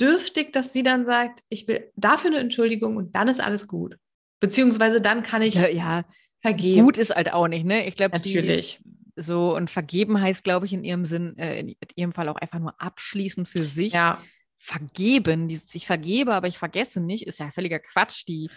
[0.00, 3.96] dürftig, dass sie dann sagt, ich will dafür eine Entschuldigung und dann ist alles gut.
[4.40, 6.04] Beziehungsweise dann kann ich ja, ja,
[6.40, 6.84] vergeben.
[6.84, 7.86] gut ist halt auch nicht, ne?
[7.86, 8.80] Ich glaube, sie Natürlich.
[9.16, 12.58] so und vergeben heißt, glaube ich, in ihrem Sinn, äh, in ihrem Fall auch einfach
[12.58, 13.92] nur abschließen für sich.
[13.92, 14.20] Ja.
[14.64, 18.24] Vergeben, dieses ich vergebe, aber ich vergesse nicht, ist ja völliger Quatsch.
[18.26, 18.48] Die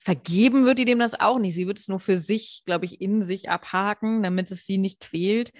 [0.00, 1.54] vergeben wird die dem das auch nicht.
[1.54, 4.98] Sie wird es nur für sich, glaube ich, in sich abhaken, damit es sie nicht
[5.00, 5.52] quält.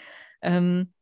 [0.42, 0.92] Ähm,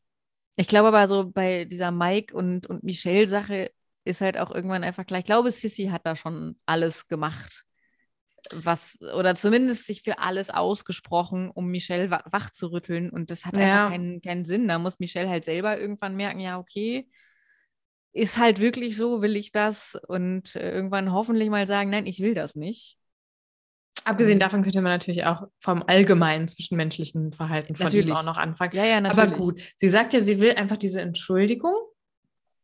[0.57, 3.71] ich glaube aber so bei dieser Mike und, und Michelle-Sache
[4.05, 5.21] ist halt auch irgendwann einfach klar.
[5.21, 7.65] Ich glaube, Sissy hat da schon alles gemacht,
[8.53, 13.09] was, oder zumindest sich für alles ausgesprochen, um Michelle wa wach zu rütteln.
[13.09, 13.87] Und das hat Ja.
[13.87, 14.69] einfach keinen, keinen Sinn.
[14.69, 17.09] Da muss Michelle halt selber irgendwann merken, ja, okay,
[18.13, 19.99] ist halt wirklich so, will ich das?
[20.09, 22.97] Und äh, irgendwann hoffentlich mal sagen, nein, ich will das nicht.
[24.05, 28.15] Abgesehen davon könnte man natürlich auch vom allgemeinen zwischenmenschlichen Verhalten von ihm Natürlich.
[28.15, 28.75] auch noch anfangen.
[28.75, 29.29] Ja, ja, natürlich.
[29.29, 31.75] Aber gut, sie sagt ja, sie will einfach diese Entschuldigung.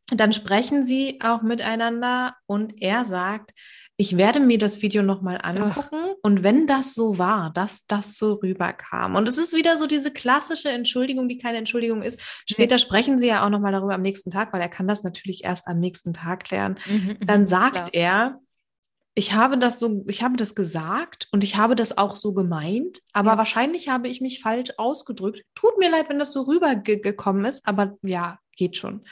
[0.09, 3.53] Dann sprechen sie auch miteinander und er sagt,
[3.99, 8.35] ich werde mir das Video nochmal angucken und wenn das so war, dass das so
[8.35, 9.15] rüberkam.
[9.15, 12.21] Und es ist wieder so diese klassische Entschuldigung, die keine Entschuldigung ist.
[12.47, 15.45] Später sprechen sie ja auch nochmal darüber am nächsten Tag, weil er kann das natürlich
[15.45, 16.79] erst am nächsten Tag klären.
[16.87, 17.95] Mhm, Dann mhm, sagt klar.
[17.95, 18.41] er,
[19.15, 23.01] ich habe das so, ich habe das gesagt und ich habe das auch so gemeint,
[23.15, 23.39] aber Ja.
[23.39, 25.43] wahrscheinlich habe ich mich falsch ausgedrückt.
[25.55, 29.07] Tut mir leid, wenn das so rübergekommen ist, aber ja, geht schon.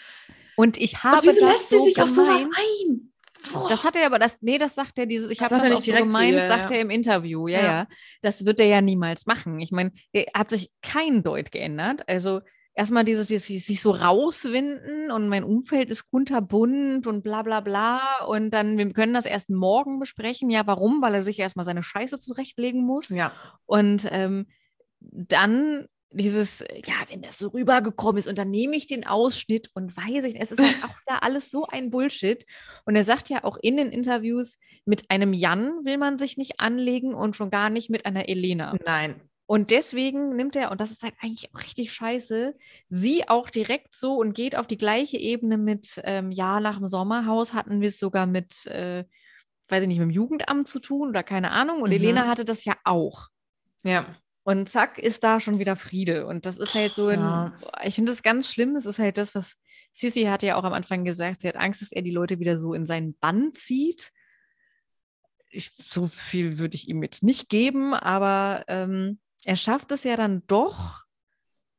[0.57, 2.55] Und ich habe und wieso lässt sie so sich auf sowas gemeint.
[2.91, 3.13] ein?
[3.53, 3.69] Boah.
[3.69, 5.67] Das hat er aber, das, nee, das sagt er, dieses, ich Das habe das er
[5.67, 6.77] auch nicht so direkt zu gemeint, ihr, sagt ja.
[6.77, 7.65] er im Interview, ja, Ja.
[7.65, 7.87] ja.
[8.23, 9.61] Das wird er ja niemals machen.
[9.61, 12.09] Ich meine, er hat sich kein Deut geändert.
[12.09, 12.41] Also
[12.75, 18.25] erstmal dieses, dieses sich so rauswinden und mein Umfeld ist kunterbunt und bla bla bla.
[18.27, 20.51] Und dann, wir können das erst morgen besprechen.
[20.51, 21.03] Ja, warum?
[21.03, 23.09] Weil er sich erstmal seine Scheiße zurechtlegen muss.
[23.09, 23.33] ja.
[23.67, 24.47] Und ähm,
[25.01, 29.97] dann dieses, ja, wenn das so rübergekommen ist und dann nehme ich den Ausschnitt und
[29.97, 32.47] weiß ich, es ist halt auch da alles so ein Bullshit.
[32.85, 36.61] Und er sagt ja auch in den Interviews, mit einem Jan will man sich nicht
[36.61, 38.77] anlegen und schon gar nicht mit einer Elena.
[38.85, 39.21] Nein.
[39.47, 42.55] Und deswegen nimmt er, und das ist halt eigentlich auch richtig scheiße,
[42.89, 46.87] sie auch direkt so und geht auf die gleiche Ebene mit, ähm, ja, nach dem
[46.87, 49.05] Sommerhaus hatten wir es sogar mit, äh,
[49.69, 51.83] weiß ich nicht, mit dem Jugendamt zu tun oder keine Ahnung.
[51.83, 51.97] Und Mhm.
[51.97, 53.29] Elena hatte das ja auch.
[53.83, 54.07] Ja.
[54.45, 56.27] Und zack, ist da schon wieder Friede.
[56.27, 57.57] Und das ist halt so ein, Ja.
[57.83, 58.75] ich finde das ganz schlimm.
[58.75, 59.57] Das ist halt das, was
[59.93, 62.59] Sissy hat ja auch am Anfang gesagt, sie hat Angst, dass er die Leute wieder
[62.59, 64.13] so in seinen Bann zieht.
[65.51, 70.17] Ich, so viel würde ich ihm jetzt nicht geben, aber ähm, er schafft es ja
[70.17, 71.05] dann doch,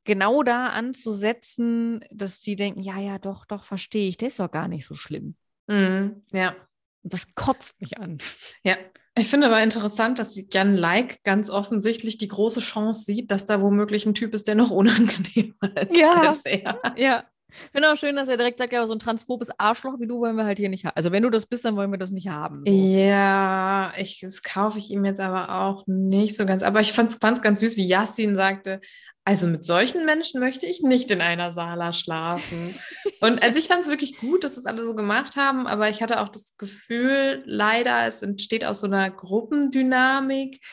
[0.06, 4.51] genau da anzusetzen, dass die denken, ja, ja, doch, doch, verstehe ich, der ist doch
[4.51, 5.36] gar nicht so schlimm.
[5.67, 6.23] Mhm.
[6.32, 6.56] Ja.
[7.04, 8.19] Und das kotzt mich an.
[8.63, 8.78] Ja.
[9.17, 13.62] Ich finde aber interessant, dass Jan Like ganz offensichtlich die große Chance sieht, dass da
[13.62, 15.56] womöglich ein Typ ist, der noch unangenehmer
[15.89, 16.21] ist Ja.
[16.21, 16.80] als er.
[16.97, 17.23] Ja.
[17.49, 20.19] Ich finde auch schön, dass er direkt sagt, ja, so ein transphobes Arschloch wie du
[20.19, 20.95] wollen wir halt hier nicht haben.
[20.95, 22.63] Also wenn du das bist, dann wollen wir das nicht haben.
[22.65, 22.71] So.
[22.71, 26.63] Ja, ich, das kaufe ich ihm jetzt aber auch nicht so ganz.
[26.63, 28.81] Aber ich fand es ganz süß, wie Yassin sagte,
[29.23, 32.75] also mit solchen Menschen möchte ich nicht in einer Sala schlafen.
[33.21, 36.01] Und also ich fand es wirklich gut, dass das alle so gemacht haben, aber ich
[36.03, 40.63] hatte auch das Gefühl, leider, es entsteht aus so einer Gruppendynamik.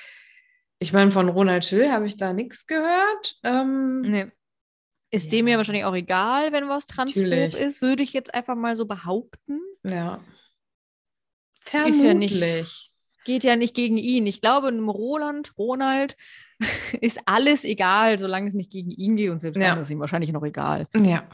[0.81, 3.37] Ich meine, von Ronald Schill habe ich da nichts gehört.
[3.43, 4.33] Ähm, Nee.
[5.13, 5.31] Ist Ja.
[5.39, 7.55] dem ja wahrscheinlich auch egal, wenn was transphob Natürlich.
[7.55, 9.61] ist, würde ich jetzt einfach mal so behaupten.
[9.85, 10.21] Ja.
[11.65, 12.89] Ist ja nicht- Vermutlich.
[13.25, 14.27] Geht ja nicht gegen ihn.
[14.27, 16.17] Ich glaube, einem Roland, Ronald
[17.01, 19.75] ist alles egal, solange es nicht gegen ihn geht und selbst Ja.
[19.75, 20.87] dann ist ihm wahrscheinlich noch egal.
[20.99, 21.29] Ja,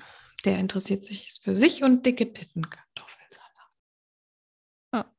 [0.45, 3.71] der interessiert sich für sich und dicke Titten Kartoffelsalat.
[4.93, 5.15] Ja.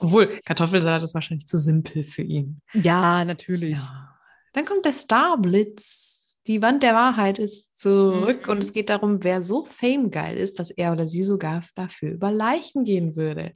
[0.00, 2.62] Obwohl, Kartoffelsalat ist wahrscheinlich zu simpel für ihn.
[2.72, 3.76] Ja, natürlich.
[3.76, 4.18] Ja.
[4.54, 6.16] Dann kommt der Starblitz.
[6.46, 8.52] Die Wand der Wahrheit ist zurück Mhm.
[8.52, 12.30] und es geht darum, wer so famegeil ist, dass er oder sie sogar dafür über
[12.30, 13.52] Leichen gehen würde.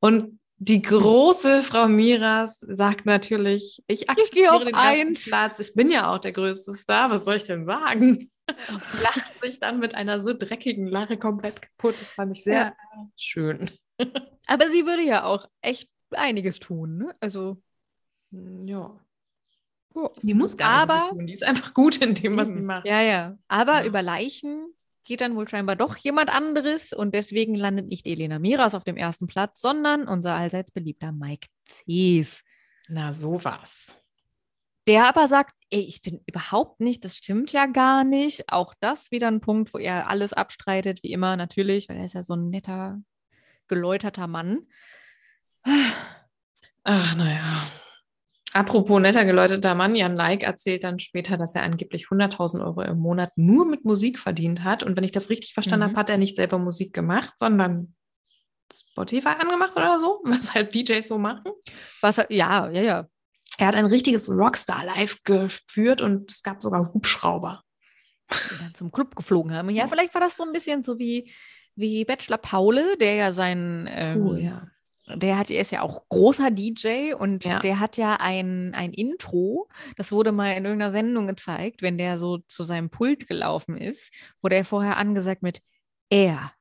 [0.00, 5.24] Und die große Frau Miras sagt natürlich, ich akzeptiere den eins.
[5.26, 5.60] Platz.
[5.60, 7.10] Ich bin ja auch der größte Star.
[7.10, 8.30] Was soll ich denn sagen?
[9.02, 11.94] Lacht sich dann mit einer so dreckigen Lache komplett kaputt.
[12.00, 12.74] Das fand ich sehr
[13.16, 13.70] schön.
[14.46, 16.98] Aber sie würde ja auch echt einiges tun.
[16.98, 17.14] Ne?
[17.20, 17.62] Also,
[18.30, 18.98] Ja.
[19.94, 20.06] Ja.
[20.22, 21.26] Die muss gar nicht Aber- viel tun.
[21.26, 22.66] Die ist einfach gut in dem, was sie Eben.
[22.66, 22.86] macht.
[22.86, 23.36] Ja, ja.
[23.48, 23.86] Aber Ja.
[23.86, 24.66] über Leichen
[25.04, 28.96] geht dann wohl scheinbar doch jemand anderes und deswegen landet nicht Elena Miras auf dem
[28.98, 32.42] ersten Platz, sondern unser allseits beliebter Mike Cees.
[32.88, 33.94] Na, sowas.
[34.86, 38.50] Der aber sagt, ey, ich bin überhaupt nicht, das stimmt ja gar nicht.
[38.52, 42.14] Auch das wieder ein Punkt, wo er alles abstreitet, wie immer natürlich, weil er ist
[42.14, 43.00] ja so ein netter,
[43.66, 44.66] geläuterter Mann.
[46.84, 47.62] Ach, naja.
[48.58, 52.98] Apropos netter geläuteter Mann, Jan Like erzählt dann später, dass er angeblich 100.000 Euro im
[52.98, 54.82] Monat nur mit Musik verdient hat.
[54.82, 55.90] Und wenn ich das richtig verstanden Mhm.
[55.90, 57.94] habe, hat er nicht selber Musik gemacht, sondern
[58.72, 61.52] Spotify angemacht oder so, was halt DJs so machen.
[62.00, 63.06] Was, er- ja, ja, ja.
[63.58, 67.62] Er hat ein richtiges Rockstar-Live geführt und es gab sogar Hubschrauber.
[68.30, 69.70] die dann zum Club geflogen haben.
[69.70, 71.32] Ja, vielleicht war das so ein bisschen so wie,
[71.76, 74.66] wie Bachelor Paule, der ja sein, ähm, Oh ja.
[75.16, 77.58] Der hat, ist ja auch großer DJ und Ja.
[77.60, 82.18] der hat ja ein, ein Intro, das wurde mal in irgendeiner Sendung gezeigt, wenn der
[82.18, 85.60] so zu seinem Pult gelaufen ist, wurde er vorher angesagt mit
[86.10, 86.52] Er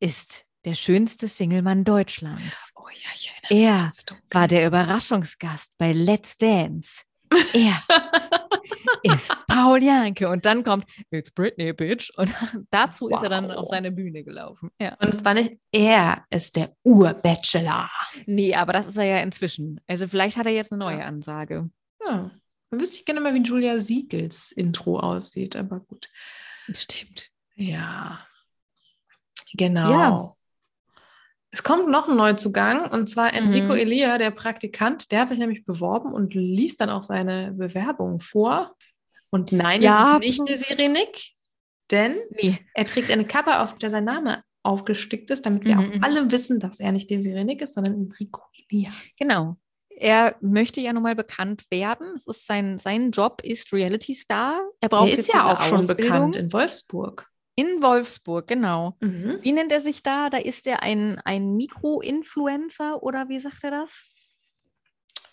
[0.00, 2.72] ist der schönste Singlemann Deutschlands.
[2.74, 3.90] Oh ja, Er
[4.30, 7.02] war der Überraschungsgast bei Let's Dance.
[7.52, 7.82] Er
[9.02, 10.28] ist Paul Janke.
[10.28, 12.10] Und dann kommt It's Britney, Bitch.
[12.16, 12.32] Und
[12.70, 13.56] dazu ist er dann Wow.
[13.56, 14.70] auf seine Bühne gelaufen.
[14.80, 14.94] Ja.
[15.00, 17.90] Und es war nicht, er ist der Urbachelor.
[18.26, 19.80] Nee, aber das ist er ja inzwischen.
[19.86, 21.04] Also vielleicht hat er jetzt eine neue.
[21.04, 21.68] Ansage.
[22.04, 22.30] Ja.
[22.70, 26.08] Dann wüsste ich gerne mal, wie Julia Siegels Intro aussieht, aber gut.
[26.72, 27.30] Stimmt.
[27.54, 28.26] Ja.
[29.52, 29.90] Genau.
[29.90, 30.33] Ja.
[31.54, 33.78] Es kommt noch ein Neuzugang und zwar Enrico Mhm.
[33.78, 35.12] Elia, der Praktikant.
[35.12, 38.74] Der hat sich nämlich beworben und liest dann auch seine Bewerbung vor.
[39.30, 40.18] Und nein, Ja.
[40.20, 41.22] es ist nicht der Sirenik,
[41.92, 42.58] denn Nee.
[42.74, 46.02] er trägt eine Kappe, auf der sein Name aufgestickt ist, damit wir Mhm, auch mhm.
[46.02, 48.90] alle wissen, dass er nicht der Sirenik ist, sondern Enrico Elia.
[49.16, 49.56] Genau.
[49.90, 52.14] Er möchte ja nun mal bekannt werden.
[52.16, 54.60] Es ist sein, sein Job ist Reality Star.
[54.80, 56.04] Er braucht Er ist ja auch schon Ausbildung.
[56.04, 57.30] bekannt in Wolfsburg.
[57.56, 58.96] In Wolfsburg, genau.
[59.00, 59.38] Mhm.
[59.42, 60.28] Wie nennt er sich da?
[60.28, 63.92] Da ist er ein, ein Mikro-Influencer oder wie sagt er das?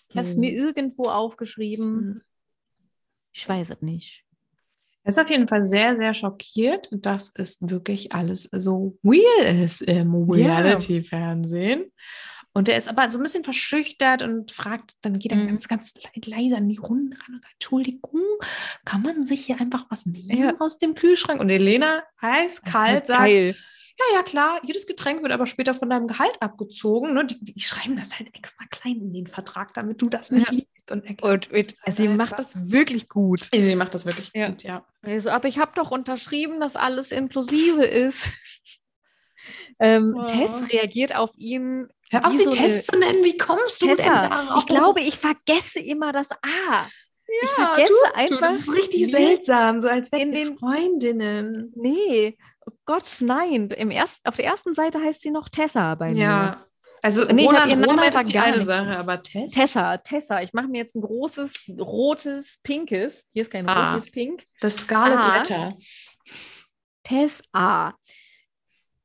[0.08, 0.40] Ich habe es Hm.
[0.40, 1.94] mir irgendwo aufgeschrieben.
[1.94, 2.22] Mhm.
[3.32, 4.24] Ich weiß es nicht.
[5.04, 9.82] Er ist auf jeden Fall sehr, sehr schockiert, dass es wirklich alles so real ist
[9.82, 10.78] im Ja.
[12.54, 15.46] Und der ist aber so ein bisschen verschüchtert und fragt, dann geht er Mhm.
[15.48, 18.20] ganz, ganz le- leise an die Runde ran und sagt, Entschuldigung,
[18.84, 20.54] kann man sich hier einfach was nehmen Ja.
[20.58, 21.40] aus dem Kühlschrank?
[21.40, 23.56] Und Elena, eiskalt, sagt, Geil.
[23.98, 27.14] ja, ja, klar, jedes Getränk wird aber später von deinem Gehalt abgezogen.
[27.14, 27.24] Ne?
[27.26, 30.52] Die, die schreiben das halt extra klein in den Vertrag, damit du das nicht Ja.
[30.52, 30.66] liest.
[30.90, 33.48] Und, erklärst Und mit, halt sie macht das wirklich gut.
[33.50, 34.48] Sie macht das wirklich Ja.
[34.48, 34.84] gut, ja.
[35.00, 38.28] Also, aber ich habe doch unterschrieben, dass alles inklusive ist.
[39.80, 40.24] Ähm, Oh.
[40.24, 41.88] Tess reagiert auf ihn.
[42.12, 43.24] Hör auf, sie so Tess zu nennen.
[43.24, 44.28] Wie kommst du denn Tessa.
[44.28, 44.58] darauf?
[44.60, 46.36] Ich glaube, ich vergesse immer das A.
[47.26, 48.20] ich Ja, vergesse tust du.
[48.20, 48.40] einfach.
[48.40, 51.72] Das ist richtig seltsam, so als wären in wir den- Freundinnen.
[51.74, 53.70] Nee, oh Gott, nein.
[53.70, 56.20] Im erst, auf der ersten Seite heißt sie noch Tessa bei mir.
[56.22, 56.66] Ja.
[57.04, 58.66] Also Nee, ich Roland, ihren Namen ist die eine nicht.
[58.66, 59.50] Sache, aber Tess?
[59.52, 60.40] Tessa, Tessa.
[60.42, 63.26] Ich mache mir jetzt ein großes, rotes, pinkes.
[63.32, 63.96] Hier ist kein Ah.
[63.96, 64.44] ist pink.
[64.60, 65.36] Das Scarlet Ah.
[65.38, 65.70] Letter.
[67.02, 67.94] Tessa.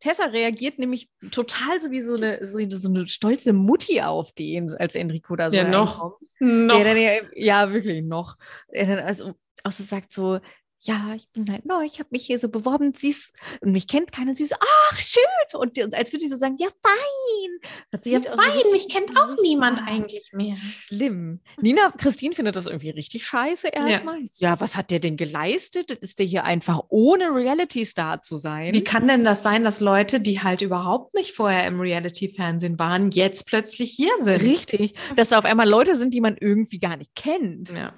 [0.07, 4.73] Tessa reagiert nämlich total so wie so eine, so, so eine stolze Mutti auf den,
[4.73, 6.19] als Enrico da so Ja, noch.
[6.39, 6.75] Noch.
[6.75, 8.37] Der dann ja, ja, wirklich noch.
[8.73, 10.39] Der dann also auch so sagt so,
[10.81, 13.87] ja, ich bin halt neu, ich habe mich hier so beworben, sie ist, und mich
[13.87, 15.59] kennt keiner, sie ist, so, ach, schön.
[15.59, 17.71] Und, und als würde sie so sagen, ja, fein.
[17.91, 20.55] Das Ja, sieht so fein, richtig- mich kennt auch niemand eigentlich mehr.
[20.55, 21.41] Schlimm.
[21.59, 24.19] Nina, Christine findet das irgendwie richtig scheiße erstmal.
[24.35, 24.59] Ja.
[24.59, 25.89] was hat der denn geleistet?
[25.91, 28.73] Ist der hier einfach ohne Reality-Star zu sein?
[28.73, 33.09] Wie kann denn das sein, dass Leute, die halt überhaupt nicht vorher im Reality-Fernsehen waren,
[33.11, 34.41] jetzt plötzlich hier sind?
[34.43, 37.69] Richtig, dass da auf einmal Leute sind, die man irgendwie gar nicht kennt.
[37.69, 37.93] Ja,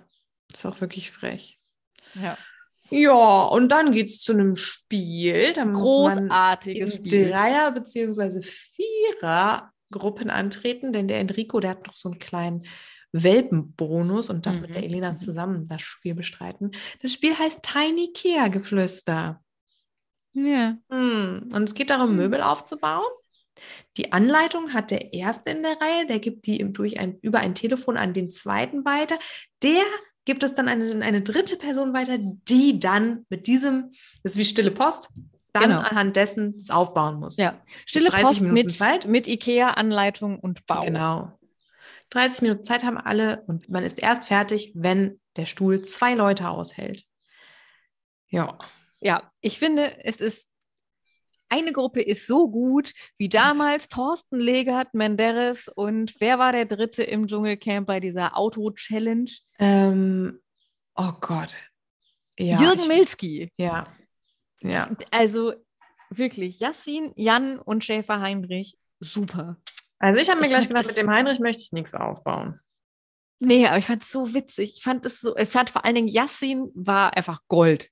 [0.53, 1.59] ist auch wirklich frech.
[2.15, 2.37] Ja.
[2.89, 5.53] Ja, und dann geht es zu einem Spiel.
[5.53, 7.29] Da muss man Großartiges Spiel.
[7.29, 8.41] Dreier- bzw.
[8.41, 12.65] Vierer-Gruppen antreten, denn der Enrico, der hat noch so einen kleinen
[13.11, 15.19] Welpenbonus und darf Mhm, mit der Elena mhm.
[15.19, 16.71] zusammen das Spiel bestreiten.
[17.01, 19.41] Das Spiel heißt Tiny Kea-Geflüster.
[20.33, 20.77] Ja.
[20.91, 21.49] Hm.
[21.53, 22.17] Und es geht darum, Mhm.
[22.17, 23.09] Möbel aufzubauen.
[23.97, 27.55] Die Anleitung hat der Erste in der Reihe, der gibt die durch ein, über ein
[27.55, 29.17] Telefon an den Zweiten weiter.
[29.63, 29.83] Der
[30.29, 34.45] gibt es dann eine, eine dritte Person weiter, die dann mit diesem, das ist wie
[34.45, 35.11] stille Post,
[35.53, 35.79] dann Genau.
[35.79, 37.37] anhand dessen es aufbauen muss.
[37.37, 37.59] ja.
[37.87, 39.07] Stille 30 Post Minuten mit, Zeit.
[39.07, 40.81] mit IKEA-Anleitung und Bau.
[40.81, 41.31] Genau.
[42.11, 46.47] 30 Minuten Zeit haben alle und man ist erst fertig, wenn der Stuhl zwei Leute
[46.47, 47.05] aushält.
[48.27, 48.55] Ja.
[48.99, 50.47] Ja, ich finde, es ist
[51.49, 57.03] eine Gruppe ist so gut wie damals Thorsten Legert, Menderes und wer war der Dritte
[57.03, 59.29] im Dschungelcamp bei dieser Auto-Challenge?
[59.59, 60.39] Ähm,
[60.95, 61.55] oh Gott.
[62.37, 63.51] Ja, Jürgen ich- Milski.
[63.57, 63.83] Ja.
[64.61, 64.89] Ja.
[65.11, 65.53] Also
[66.09, 69.57] wirklich, Yassin, Jan und Schäfer Heinrich, super.
[69.99, 72.59] Also ich habe mir Ich gleich gedacht, mit dem Heinrich möchte ich nichts aufbauen.
[73.39, 74.73] Nee, aber ich fand es so witzig.
[74.77, 77.89] Ich fand es so, ich fand vor allen Dingen Yassin war einfach Gold.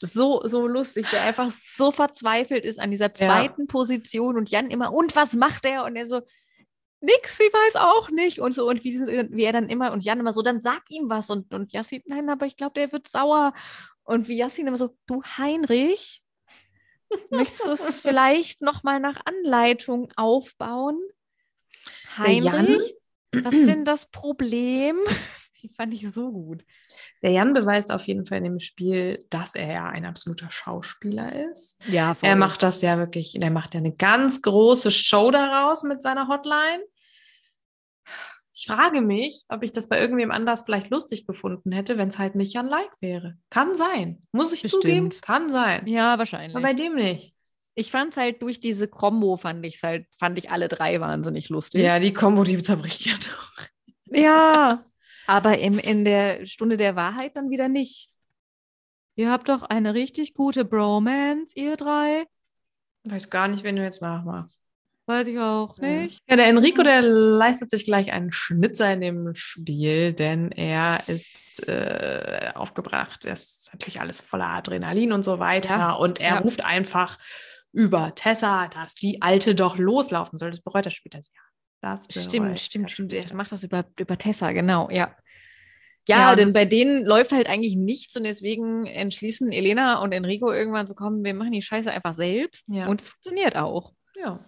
[0.00, 4.92] So, so lustig, der einfach so verzweifelt ist an dieser zweiten Position und Jan immer,
[4.92, 5.84] und was macht er?
[5.84, 6.22] Und er so,
[7.04, 8.40] nix, ich weiß auch nicht.
[8.40, 11.08] Und so, und wie, wie er dann immer, und Jan immer so, dann sag ihm
[11.08, 11.30] was.
[11.30, 13.52] Und, und Yassin, nein, aber ich glaube, der wird sauer.
[14.02, 16.22] Und wie Yassin immer so, du Heinrich,
[17.30, 20.98] möchtest du es vielleicht nochmal nach Anleitung aufbauen?
[22.16, 22.94] Heinrich,
[23.32, 24.98] was ist denn das Problem?
[25.64, 26.62] Die fand ich so gut.
[27.22, 31.50] Der Jan beweist auf jeden Fall in dem Spiel, dass er ja ein absoluter Schauspieler
[31.50, 31.82] ist.
[31.88, 36.02] Ja, Er macht das ja wirklich, der macht ja eine ganz große Show daraus mit
[36.02, 36.82] seiner Hotline.
[38.56, 42.18] Ich frage mich, ob ich das bei irgendwem anders vielleicht lustig gefunden hätte, wenn es
[42.18, 43.36] halt nicht Jan Like wäre.
[43.50, 44.22] Kann sein.
[44.32, 44.82] Muss ich Bestimmt.
[44.82, 45.10] zugeben?
[45.22, 45.86] Kann sein.
[45.86, 46.54] Ja, wahrscheinlich.
[46.54, 47.34] Aber bei dem nicht.
[47.74, 51.48] ich fand es halt durch diese Kombo, fand ich halt, fand ich alle drei wahnsinnig
[51.48, 51.80] lustig.
[51.82, 53.52] Ja, die Kombo, die zerbricht ja doch.
[54.14, 54.84] Ja.
[55.26, 58.10] Aber im, in der Stunde der Wahrheit dann wieder nicht.
[59.16, 62.24] Ihr habt doch eine richtig gute Bromance, ihr drei.
[63.04, 64.58] Weiß gar nicht, wenn du jetzt nachmachst.
[65.06, 66.20] Weiß ich auch nicht.
[66.28, 71.68] Ja, der Enrico, der leistet sich gleich einen Schnitzer in dem Spiel, denn er ist
[71.68, 73.26] äh, aufgebracht.
[73.26, 75.76] Das ist natürlich alles voller Adrenalin und so weiter.
[75.78, 75.92] Ja.
[75.92, 76.38] Und er Ja.
[76.38, 77.18] ruft einfach
[77.72, 80.50] über Tessa, dass die Alte doch loslaufen soll.
[80.52, 81.34] Das bereut er später sehr.
[81.84, 83.12] Das Stimmt, stimmt, stimmt.
[83.12, 85.14] Er macht das über, über Tessa, genau, ja.
[86.08, 90.52] Ja, Ja, denn bei denen läuft halt eigentlich nichts und deswegen entschließen Elena und Enrico
[90.52, 92.66] irgendwann so, komm, wir machen die Scheiße einfach selbst.
[92.68, 92.86] Ja.
[92.88, 93.92] Und es funktioniert auch.
[94.14, 94.44] Ja.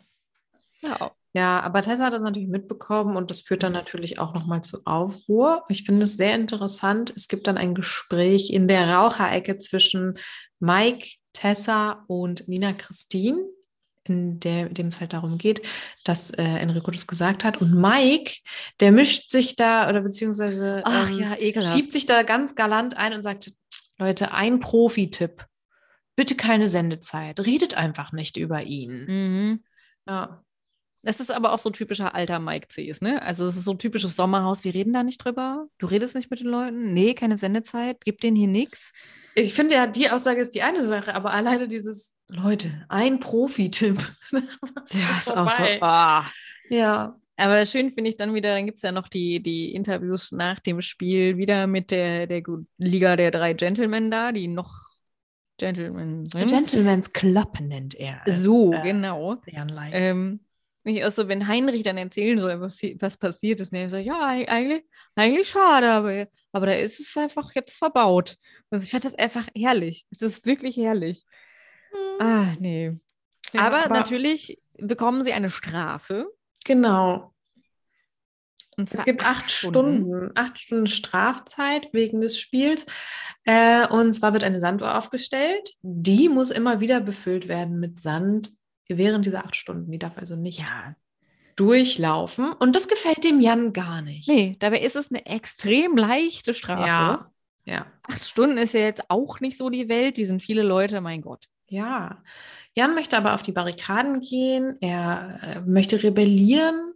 [0.81, 1.12] Ja.
[1.33, 4.81] Ja, aber Tessa hat das natürlich mitbekommen und das führt dann natürlich auch nochmal zu
[4.87, 5.64] Aufruhr.
[5.68, 7.12] Ich finde es sehr interessant.
[7.14, 10.18] Es gibt dann ein Gespräch in der Raucherecke zwischen
[10.61, 13.44] Mike, Tessa und Nina Christine,
[14.09, 15.66] in der, dem es halt darum geht,
[16.05, 17.61] dass äh, Enrico das gesagt hat.
[17.61, 18.33] Und Mike,
[18.81, 21.75] der mischt sich da oder beziehungsweise Ach ähm, ja, ekelhaft.
[21.77, 23.53] schiebt sich da ganz galant ein und sagt,
[23.99, 25.47] Leute, ein Profi-Tipp.
[26.16, 27.45] Bitte keine Sendezeit.
[27.45, 29.05] Redet einfach nicht über ihn.
[29.07, 29.64] Mhm.
[30.07, 30.42] Ja.
[31.03, 33.23] Das ist aber auch so typischer alter Mike Cs, ne?
[33.23, 35.69] Also es ist so ein typisches Sommerhaus, wir reden da nicht drüber.
[35.79, 36.95] Du redest nicht mit den Leuten.
[36.95, 38.92] Nee, keine Sendezeit, gib denen hier nichts.
[39.37, 44.01] Ich finde ja, die Aussage ist die eine Sache, aber alleine dieses, Leute, ein Profi-Tipp.
[44.33, 45.62] Ja, ist auch so.
[45.81, 46.25] Ah.
[46.69, 47.17] Ja.
[47.37, 50.59] Aber schön finde ich dann wieder, dann gibt es ja noch die, die Interviews nach
[50.61, 52.43] dem Spiel wieder mit der, der
[52.79, 54.73] Liga der drei Gentlemen da, die noch
[55.59, 56.49] Gentlemen sind.
[56.51, 58.23] Gentleman's Club nennt er.
[58.27, 59.37] es, so, äh, genau.
[59.93, 60.41] Ähm,
[60.85, 64.21] ich auch so, wenn Heinrich dann erzählen soll, was, was passiert ist, ne, so, ja,
[64.31, 64.85] eig- eigentlich,
[65.15, 68.37] eigentlich schade, aber, aber da ist es einfach jetzt verbaut.
[68.71, 70.07] Also ich fand das einfach herrlich.
[70.11, 71.25] Das ist wirklich herrlich.
[72.18, 72.96] Ah, nee.
[73.53, 76.27] Ja, aber, natürlich bekommen sie eine Strafe.
[76.64, 77.33] Genau.
[78.92, 82.85] Es gibt acht Stunden, acht Stunden Strafzeit wegen des Spiels.
[83.44, 85.75] Äh, und zwar wird eine Sanduhr aufgestellt.
[85.81, 88.53] Die muss immer wieder befüllt werden mit Sand
[88.88, 89.90] während dieser acht Stunden.
[89.90, 90.94] Die darf also nicht Ja,
[91.57, 92.53] durchlaufen.
[92.53, 94.29] Und das gefällt dem Jan gar nicht.
[94.29, 96.87] nee, dabei ist es eine extrem leichte Strafe.
[96.87, 97.31] Ja.
[97.64, 97.87] Ja.
[98.03, 100.18] Acht Stunden ist ja jetzt auch nicht so die Welt.
[100.18, 101.49] Die sind viele Leute, mein Gott.
[101.68, 102.22] Ja.
[102.74, 104.76] Jan möchte aber auf die Barrikaden gehen.
[104.81, 106.92] Er äh, möchte rebellieren.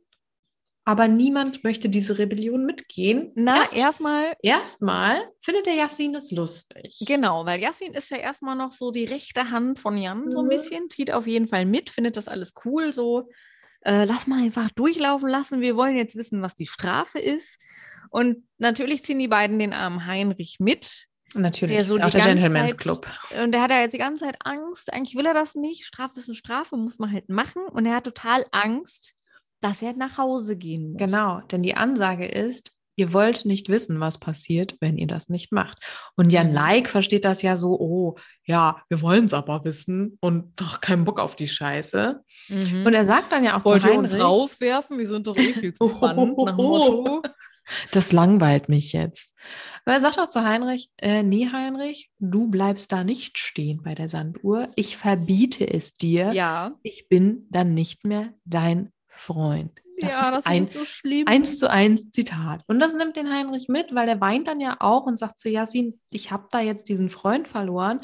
[0.87, 3.31] Aber niemand möchte diese Rebellion mitgehen.
[3.37, 6.97] Na, Erst- erstmal Erstmal findet der Yassin es lustig.
[7.07, 10.47] Genau, weil Yassin ist ja erstmal noch so die rechte Hand von Jan, so ein
[10.47, 10.49] Mhm.
[10.49, 13.29] bisschen, zieht auf jeden Fall mit, findet das alles cool, so
[13.83, 17.63] äh, lass mal einfach durchlaufen lassen, wir wollen jetzt wissen, was die Strafe ist.
[18.11, 21.07] Und natürlich ziehen die beiden den armen Heinrich mit.
[21.35, 21.77] Natürlich.
[21.77, 23.07] Der so auch die der Gentleman's Zeit- Club.
[23.43, 24.93] Und der hat ja jetzt die ganze Zeit Angst.
[24.93, 25.85] Eigentlich will er das nicht.
[25.85, 27.63] Strafe ist eine Strafe, muss man halt machen.
[27.71, 29.15] Und er hat total Angst,
[29.61, 30.99] dass er nach Hause gehen muss.
[30.99, 35.53] Genau, denn die Ansage ist, ihr wollt nicht wissen, was passiert, wenn ihr das nicht
[35.53, 35.79] macht.
[36.17, 36.55] Und Jan Mhm.
[36.55, 41.05] Like versteht das ja so, oh, ja, wir wollen es aber wissen und doch keinen
[41.05, 42.21] Bock auf die Scheiße.
[42.49, 42.87] Mhm.
[42.87, 44.99] Und er sagt dann ja auch Wollt zu ihr Heinrich, uns rauswerfen?
[44.99, 46.37] Wir sind doch eh viel zu spannend.
[46.37, 47.23] nach Motto.
[47.93, 49.33] das langweilt mich jetzt.
[49.85, 53.95] Aber er sagt auch zu Heinrich, äh, nee, Heinrich, du bleibst da nicht stehen bei
[53.95, 54.69] der Sanduhr.
[54.77, 56.33] Ich verbiete es dir.
[56.33, 59.81] Ja, Ich bin dann nicht mehr dein Freund.
[60.01, 61.27] Das ja, ist das ein so schlimm.
[61.27, 62.63] eins zu eins Zitat.
[62.69, 65.51] Und das nimmt den Heinrich mit, weil der weint dann ja auch und sagt zu
[65.51, 68.01] Yassin, ich habe da jetzt diesen Freund verloren.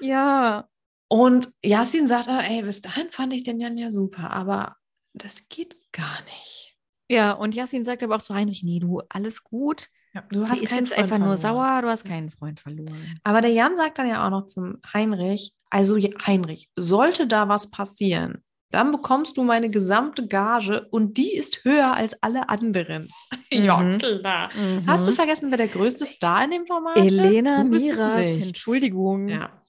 [0.00, 0.68] Ja,
[1.08, 4.76] Und Yassin sagt, ey, bis dahin fand ich den Jan ja super, aber
[5.12, 6.69] das geht gar nicht.
[7.10, 9.88] Ja, und Yassin sagt aber auch zu Heinrich, nee, du, alles gut.
[10.14, 13.18] du Du hast ist jetzt einfach nur sauer, du hast keinen Freund verloren.
[13.24, 17.48] Aber der Jan sagt dann ja auch noch zum Heinrich, also ja, Heinrich, sollte da
[17.48, 23.08] was passieren, dann bekommst du meine gesamte Gage und die ist höher als alle anderen.
[23.52, 23.98] ja, Mhm.
[23.98, 24.50] klar.
[24.86, 27.74] Hast du vergessen, wer der größte Star in dem Format Elena ist?
[27.74, 28.46] Es Miras.
[28.46, 29.28] Entschuldigung.
[29.28, 29.59] Ja.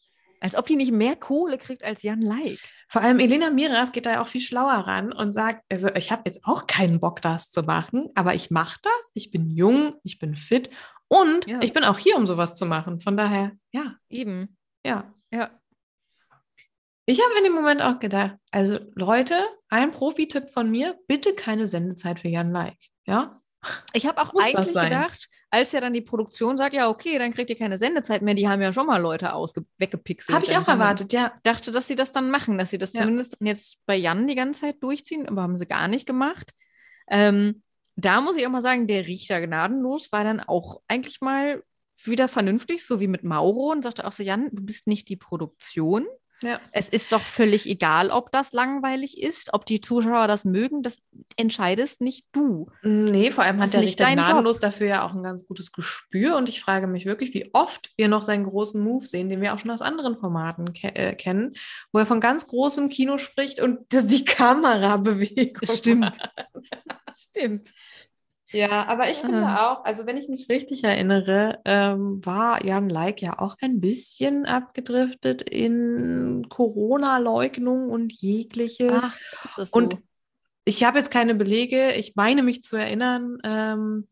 [0.41, 2.59] Als ob die nicht mehr Kohle kriegt als Jan Like.
[2.89, 6.11] Vor allem Elena Miras geht da ja auch viel schlauer ran und sagt, also ich
[6.11, 9.11] habe jetzt auch keinen Bock, das zu machen, aber ich mache das.
[9.13, 10.69] Ich bin jung, ich bin fit
[11.07, 11.59] und Ja.
[11.61, 12.99] ich bin auch hier, um sowas zu machen.
[13.01, 14.57] Von daher, ja, Eben.
[14.85, 15.13] ja.
[15.31, 15.51] Ja.
[17.05, 19.35] Ich habe in dem Moment auch gedacht, also Leute,
[19.69, 22.77] ein Profi-Tipp von mir, bitte keine Sendezeit für Jan Like.
[23.05, 23.41] Ja?
[23.93, 27.33] Ich habe auch Muss eigentlich gedacht, als ja dann die Produktion sagt, ja, okay, dann
[27.33, 29.33] kriegt ihr keine Sendezeit mehr, die haben ja schon mal Leute
[29.77, 30.33] weggepixelt.
[30.33, 31.33] Habe ich Dann auch erwartet, ja.
[31.43, 33.01] dachte, dass sie das dann machen, dass sie das Ja.
[33.01, 36.53] zumindest jetzt bei Jan die ganze Zeit durchziehen, aber haben sie gar nicht gemacht.
[37.09, 37.63] Ähm,
[37.97, 41.61] da muss ich auch mal sagen, der Richter gnadenlos war dann auch eigentlich mal
[42.05, 45.17] wieder vernünftig, so wie mit Mauro und sagte auch so, Jan, du bist nicht die
[45.17, 46.07] Produktion.
[46.43, 46.59] Ja.
[46.71, 50.97] Es ist doch völlig egal, ob das langweilig ist, ob die Zuschauer das mögen, das
[51.37, 52.69] entscheidest nicht du.
[52.81, 55.71] Nee, vor allem Das hat der nicht Richter gnadenlos dafür ja auch ein ganz gutes
[55.71, 59.41] Gespür und ich frage mich wirklich, wie oft wir noch seinen großen Move sehen, den
[59.41, 61.53] wir auch schon aus anderen Formaten ke äh, kennen,
[61.91, 65.67] wo er von ganz großem Kino spricht und das die Kamerabewegung.
[65.75, 66.17] Stimmt.
[67.15, 67.71] Stimmt.
[68.53, 69.71] Ja, aber ich finde Ah.
[69.71, 74.45] auch, also wenn ich mich richtig erinnere, ähm, war Jan Like ja auch ein bisschen
[74.45, 79.03] abgedriftet in Corona-Leugnung und jegliches.
[79.03, 79.77] Ach, ist das so?
[79.77, 79.97] Und
[80.65, 83.37] ich habe jetzt keine Belege, ich meine mich zu erinnern.
[83.43, 84.07] Ähm,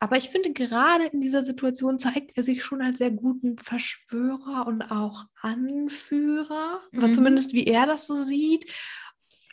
[0.00, 4.66] aber ich finde, gerade in dieser Situation zeigt er sich schon als sehr guten Verschwörer
[4.66, 6.82] und auch Anführer.
[6.94, 7.12] Oder Mhm.
[7.12, 8.70] zumindest wie er das so sieht.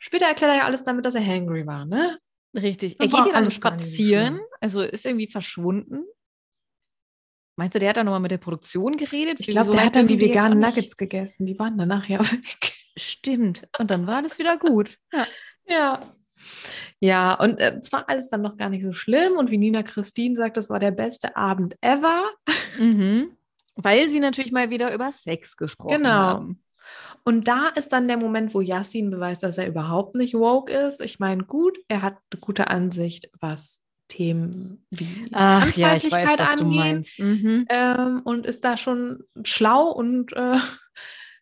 [0.02, 2.18] Später erklärt er ja alles damit, dass er hangry war, ne?
[2.56, 3.00] Richtig.
[3.00, 6.04] Er geht ja dann alles spazieren, also ist irgendwie verschwunden.
[7.58, 9.40] Meinst du, der hat dann nochmal mit der Produktion geredet?
[9.40, 11.46] Ich glaube, so der hat dann die veganen Nuggets gegessen.
[11.46, 12.74] Die waren dann nachher weg.
[12.98, 13.68] Stimmt.
[13.78, 14.98] Und dann war das wieder gut.
[15.14, 15.28] Ja.
[15.68, 16.16] Ja.
[17.00, 19.38] Ja, und äh, es war alles dann noch gar nicht so schlimm.
[19.38, 22.24] Und wie Nina Christine sagt, das war der beste Abend ever.
[22.80, 23.38] Mhm.
[23.76, 26.10] Weil sie natürlich mal wieder über Sex gesprochen Genau.
[26.10, 26.64] haben.
[27.24, 31.02] Und da ist dann der Moment, wo Yassin beweist, dass er überhaupt nicht woke ist.
[31.02, 36.38] Ich meine, gut, er hat eine gute Ansicht, was Themen wie Ach ja, ich weiß,
[36.38, 37.20] was du angehen, meinst.
[37.20, 37.66] Mhm.
[37.70, 40.58] ähm, und ist da schon schlau und äh,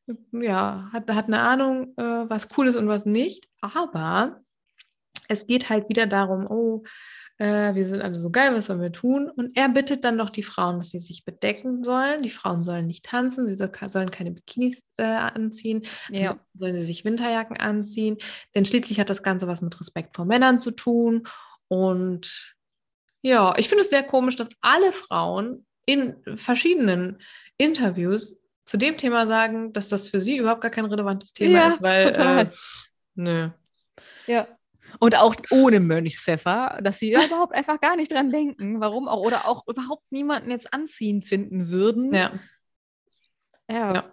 [0.34, 3.48] ja, hat, hat eine Ahnung, äh, was cool ist und was nicht.
[3.62, 4.42] Aber
[5.30, 6.84] es geht halt wieder darum, oh,
[7.40, 9.30] äh, wir sind alle so geil, was sollen wir tun?
[9.30, 12.22] Und er bittet dann doch die Frauen, dass sie sich bedecken sollen.
[12.22, 16.38] Die Frauen sollen nicht tanzen, sie soll, sollen keine Bikinis äh, anziehen, Ja.
[16.54, 18.18] sollen sie sich Winterjacken anziehen.
[18.54, 21.24] Denn schließlich hat das Ganze was mit Respekt vor Männern zu tun.
[21.70, 22.56] Und
[23.22, 27.20] ja, ich finde es sehr komisch, dass alle Frauen in verschiedenen
[27.58, 31.68] Interviews zu dem Thema sagen, dass das für sie überhaupt gar kein relevantes Thema Ja,
[31.70, 32.46] ist, weil total.
[32.46, 32.50] Äh,
[33.16, 33.50] nö.
[34.28, 34.48] Ja.
[35.00, 39.48] Und auch ohne Mönchspfeffer, dass sie überhaupt einfach gar nicht dran denken, warum auch, oder
[39.48, 42.14] auch überhaupt niemanden jetzt anziehen finden würden.
[42.14, 42.32] Ja.
[43.70, 44.12] Ja, Ja.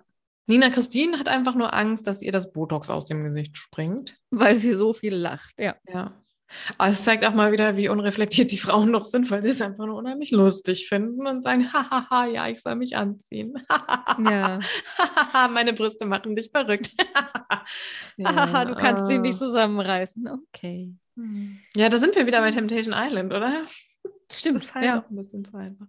[0.49, 4.19] Nina Christine hat einfach nur Angst, dass ihr das Botox aus dem Gesicht springt.
[4.31, 5.55] weil sie so viel lacht.
[5.59, 5.77] Ja.
[5.89, 6.23] Ja.
[6.79, 9.61] Aber es zeigt auch mal wieder, wie unreflektiert die Frauen noch sind, weil sie es
[9.61, 13.55] einfach nur unheimlich lustig finden und sagen, hahaha, ja, ich soll mich anziehen.
[14.31, 14.59] Ja.
[15.51, 16.91] Meine Brüste machen dich verrückt.
[18.25, 20.29] Haha, du kannst ihn äh, nicht zusammenreißen.
[20.29, 20.95] Okay.
[21.75, 23.65] Ja, da sind wir wieder bei Temptation Island, oder?
[24.31, 24.57] Stimmt.
[24.57, 25.01] Das ist halt ja.
[25.01, 25.87] auch ein bisschen zu einfach.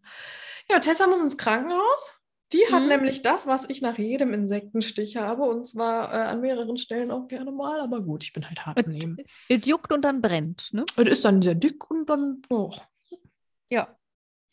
[0.70, 2.12] Ja, Tessa muss ins Krankenhaus.
[2.54, 2.88] Die hat Mhm.
[2.88, 7.28] nämlich das, was ich nach jedem Insektenstich habe, und zwar äh, an mehreren Stellen auch
[7.28, 7.82] gerne mal.
[7.82, 9.18] Aber gut, ich bin halt hart im Nehmen.
[9.50, 10.86] Es juckt und dann brennt, ne?
[10.96, 12.72] Und ist dann sehr dick und dann, oh.
[13.70, 13.94] Ja.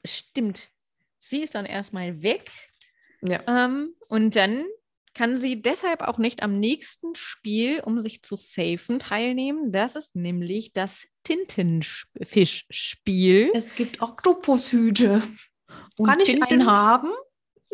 [0.05, 0.71] Stimmt.
[1.21, 2.51] Sie ist dann erstmal weg.
[3.23, 3.41] Ja.
[3.47, 4.65] Ähm, und dann
[5.15, 9.71] kann sie deshalb auch nicht am nächsten Spiel, um sich zu safen, teilnehmen.
[9.71, 13.51] Das ist nämlich das Tintenfischspiel.
[13.55, 15.23] Es gibt Oktopushüte.
[15.97, 17.11] Und Kann ich Tinten- einen haben?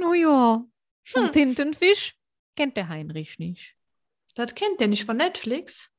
[0.01, 0.65] Naja,
[1.15, 1.23] Hm.
[1.25, 1.33] hm.
[1.33, 2.15] Tintenfisch
[2.57, 3.75] kennt der Heinrich nicht.
[4.35, 5.91] Das kennt der nicht von Netflix.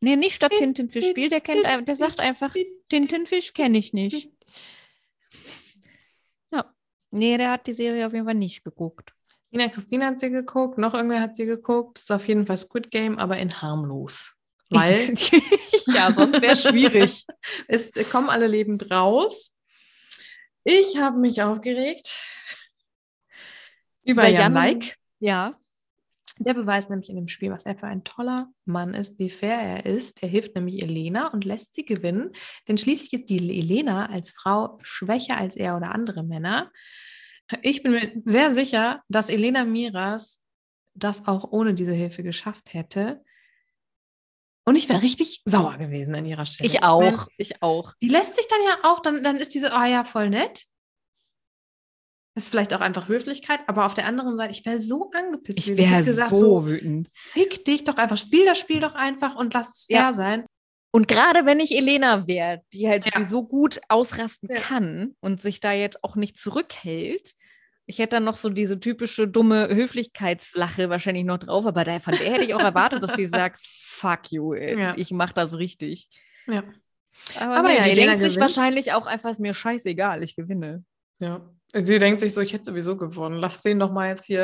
[0.00, 2.54] Nee, nicht Tin- Tintenfischspiel, der kennt, der sagt einfach,
[2.88, 4.28] Tintenfisch kenne ich nicht.
[6.52, 6.74] Ja.
[7.10, 9.14] Nee, der hat die Serie auf jeden Fall nicht geguckt.
[9.50, 11.98] Nina Christine hat sie geguckt, noch irgendwer hat sie geguckt.
[11.98, 14.34] Das ist auf jeden Fall Squid Game, aber in harmlos.
[14.70, 15.14] Weil
[15.86, 17.26] ja, sonst wäre schwierig.
[17.68, 19.54] es kommen alle lebend raus.
[20.64, 22.12] Ich habe mich aufgeregt
[24.04, 24.96] über Jan Jan- Like.
[25.18, 25.56] Ja.
[26.38, 29.58] Der beweist nämlich in dem Spiel, was er für ein toller Mann ist, wie fair
[29.58, 30.22] er ist.
[30.22, 32.32] Er hilft nämlich Elena und lässt sie gewinnen,
[32.68, 36.70] denn schließlich ist die Elena als Frau schwächer als er oder andere Männer.
[37.62, 40.40] Ich bin mir sehr sicher, dass Elena Miras
[40.94, 43.22] das auch ohne diese Hilfe geschafft hätte.
[44.64, 46.68] Und ich wäre richtig sauer gewesen an ihrer Stelle.
[46.68, 47.26] Ich auch.
[47.38, 47.94] Ich auch.
[48.00, 50.64] die lässt sich dann ja auch, dann, dann ist diese, ah ja, voll nett.
[52.40, 55.58] Ist vielleicht auch einfach Höflichkeit, aber auf der anderen Seite, ich wäre so angepisst.
[55.58, 57.10] Ich wäre gesagt, so wütend.
[57.32, 60.12] fick dich doch einfach, spiel das Spiel doch einfach und lass es fair Ja.
[60.14, 60.46] sein.
[60.92, 63.26] Und gerade wenn ich Elena wäre, die halt Ja.
[63.26, 64.56] so gut ausrasten Ja.
[64.60, 67.34] kann und sich da jetzt auch nicht zurückhält,
[67.86, 72.14] ich hätte dann noch so diese typische dumme Höflichkeitslache wahrscheinlich noch drauf, aber da, von
[72.16, 74.94] der hätte ich auch erwartet, dass sie sagt, fuck you, Ja.
[74.96, 76.08] ich mach das richtig.
[76.46, 76.62] Ja.
[77.38, 78.56] Aber, Aber nee, ja, die Elena denkt sich gewinnt.
[78.56, 80.84] wahrscheinlich auch einfach, ist mir scheißegal, ich gewinne.
[81.18, 81.46] ja.
[81.74, 83.36] Sie denkt sich so, ich hätte sowieso gewonnen.
[83.38, 84.40] Lass den doch mal jetzt hier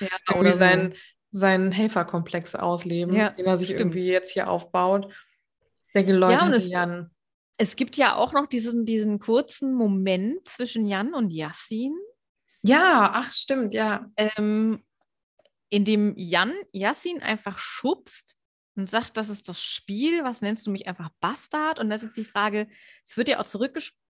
[0.00, 0.94] äh, Ja, irgendwie seinen,
[1.30, 3.80] seinen Helferkomplex ausleben, Ja, den er sich stimmt.
[3.94, 5.12] irgendwie jetzt hier aufbaut.
[5.94, 7.10] Der geläuterte es- Jan.
[7.60, 11.92] Es gibt ja auch noch diesen, diesen kurzen Moment zwischen Jan und Yassin,
[12.62, 14.06] Ja, ach stimmt, ja.
[14.16, 14.84] ähm,
[15.68, 18.36] in dem Jan Yassin einfach schubst
[18.76, 21.80] und sagt, das ist das Spiel, was nennst du mich einfach Bastard?
[21.80, 22.68] Und das ist jetzt die Frage,
[23.04, 23.44] es wird ja auch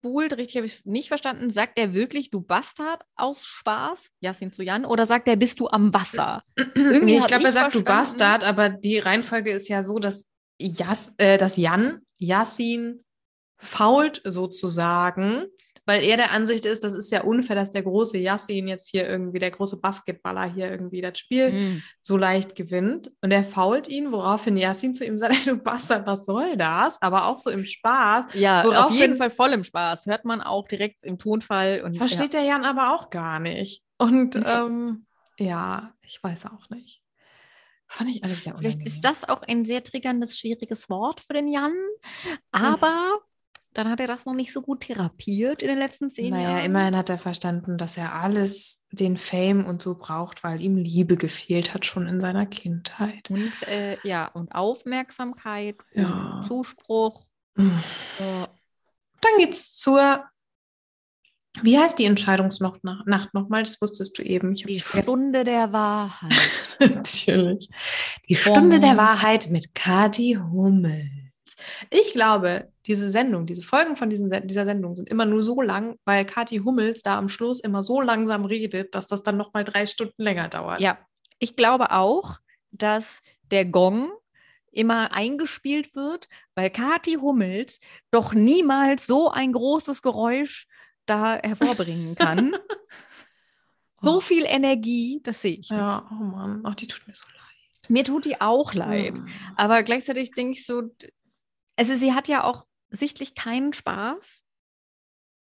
[0.03, 4.63] zurückgespult, richtig habe ich nicht verstanden, sagt er wirklich, du Bastard aus Spaß, Yassin zu
[4.63, 6.43] Jan, oder sagt er, bist du am Wasser?
[6.75, 10.25] Irgendwie ich glaube, er sagt du verstanden- Bastard, aber die Reihenfolge ist ja so, dass,
[10.59, 13.03] Jas, äh, dass Jan Yassin
[13.57, 15.45] fault sozusagen,
[15.85, 19.07] weil er der Ansicht ist, das ist ja unfair, dass der große Yassin jetzt hier
[19.07, 21.83] irgendwie, der große Basketballer hier irgendwie das Spiel Hm.
[21.99, 23.11] so leicht gewinnt.
[23.21, 27.01] Und er fault ihn, woraufhin Yassin zu ihm sagt, du Bastard, was soll das?
[27.01, 28.33] Aber auch so im Spaß.
[28.33, 30.05] Ja, auf jeden Fall voll im Spaß.
[30.05, 31.81] Hört man auch direkt im Tonfall.
[31.83, 33.83] Und, Versteht der Jan aber auch gar nicht.
[33.97, 35.05] Und ähm,
[35.37, 37.01] ja, ich weiß auch nicht.
[37.87, 38.87] Fand ich alles sehr Vielleicht unangenehm.
[38.87, 41.73] ist das auch ein sehr triggerndes, schwieriges Wort für den Jan.
[42.51, 43.19] Aber
[43.73, 46.65] dann hat er das noch nicht so gut therapiert in den letzten zehn Naja, Jahren.
[46.65, 51.17] immerhin hat er verstanden, dass er alles den Fame und so braucht, weil ihm Liebe
[51.17, 53.29] gefehlt hat schon in seiner Kindheit.
[53.29, 56.35] Und äh, ja, und Aufmerksamkeit, Ja.
[56.37, 57.25] und Zuspruch.
[57.55, 57.71] Dann
[58.19, 58.47] Ja.
[59.37, 60.23] geht's zur
[61.61, 63.63] Wie heißt die Entscheidungsnacht Nacht nochmal?
[63.63, 64.55] Das wusstest du eben.
[64.55, 64.79] Die.
[64.79, 66.31] Stunde der Wahrheit.
[66.79, 67.69] Natürlich.
[68.27, 68.97] Die Stunde der Bom.
[68.97, 71.09] Wahrheit mit Kati Hummels.
[71.89, 75.61] Ich glaube, diese Sendung, diese Folgen von diesen, Sen- dieser Sendung sind immer nur so
[75.61, 79.63] lang, weil Kati Hummels da am Schluss immer so langsam redet, dass das dann nochmal
[79.63, 80.79] drei Stunden länger dauert.
[80.79, 80.97] Ja,
[81.39, 82.39] ich glaube auch,
[82.71, 84.11] dass der Gong
[84.71, 87.79] immer eingespielt wird, weil Kati Hummels
[88.11, 90.67] doch niemals so ein großes Geräusch
[91.05, 92.55] da hervorbringen kann.
[94.01, 95.69] so viel Energie, das sehe ich.
[95.69, 95.71] nicht.
[95.71, 96.61] Ja, oh Mann.
[96.63, 97.89] Ach, die tut mir so leid.
[97.89, 99.13] Mir tut die auch leid.
[99.15, 99.27] Mm.
[99.57, 100.83] Aber gleichzeitig denke ich so,
[101.77, 104.41] also sie hat ja auch sichtlich keinen Spaß.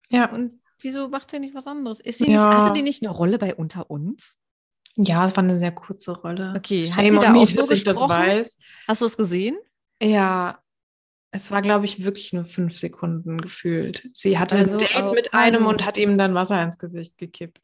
[0.10, 0.30] Ja.
[0.32, 2.00] Und wieso macht sie nicht was anderes?
[2.00, 2.46] Ist sie Ja.
[2.48, 4.36] nicht, hatte die nicht eine Rolle bei Unter uns?
[4.96, 6.54] Ja, es war eine sehr kurze Rolle.
[6.58, 8.58] Okay, hat sie da me, auch so dass ich das weiß.
[8.88, 9.58] Hast du es gesehen?
[10.02, 10.60] Ja,
[11.32, 14.10] es war, glaube ich, wirklich nur fünf Sekunden gefühlt.
[14.14, 17.62] Sie hatte Also ein Date mit einem und hat ihm dann Wasser ins Gesicht gekippt.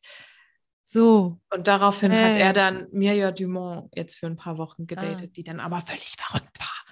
[0.83, 1.39] So.
[1.51, 2.41] Und daraufhin hat Hey.
[2.41, 5.33] er dann Mirja Dumont jetzt für ein paar Wochen gedatet, Ah.
[5.35, 6.82] die dann aber völlig verrückt war.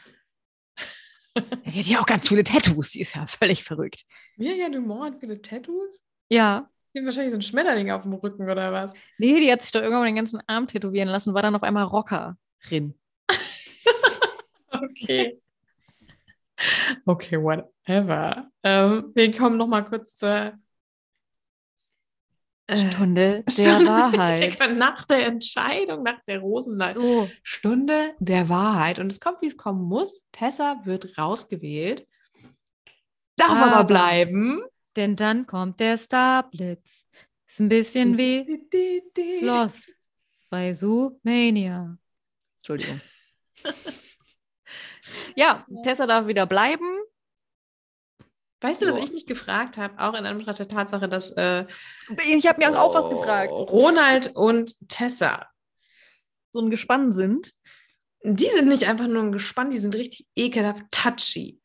[1.65, 4.03] Die hat ja auch ganz viele Tattoos, die ist ja völlig verrückt.
[4.35, 6.01] Mirja Dumont hat viele Tattoos?
[6.29, 6.69] Ja.
[6.93, 8.93] Die hat wahrscheinlich so ein Schmetterling auf dem Rücken oder was?
[9.17, 11.63] Nee, die hat sich doch irgendwann den ganzen Arm tätowieren lassen und war dann auf
[11.63, 12.95] einmal Rockerin.
[14.73, 15.37] Okay.
[17.05, 18.49] Okay, whatever.
[18.63, 20.53] Ähm, wir kommen noch mal kurz zur
[22.93, 24.39] Stunde der Stunde- Wahrheit.
[24.39, 26.95] Denke, nach der Entscheidung, nach der Rosenleid.
[26.95, 27.29] So.
[27.43, 28.99] Stunde der Wahrheit.
[28.99, 30.23] Und es kommt, wie es kommen muss.
[30.31, 32.07] Tessa wird rausgewählt,
[33.35, 34.63] darf aber, Aber- bleiben.
[34.97, 37.05] Denn dann kommt der Starblitz.
[37.47, 38.61] Ist ein bisschen wie
[39.39, 39.95] Sloth
[40.49, 41.97] bei Zoomania.
[42.57, 42.99] Entschuldigung.
[45.35, 46.85] ja, Tessa darf wieder bleiben.
[48.61, 49.03] Weißt du, was Ja.
[49.03, 51.65] ich mich gefragt habe, auch in Anbetracht der Tatsache, dass äh,
[52.35, 53.51] Ich habe mir auch was gefragt.
[53.51, 55.47] Ronald und Tessa,
[56.53, 57.53] So ein Gespann sind.
[58.23, 61.59] die sind nicht einfach nur ein Gespann, die sind richtig ekelhaft touchy.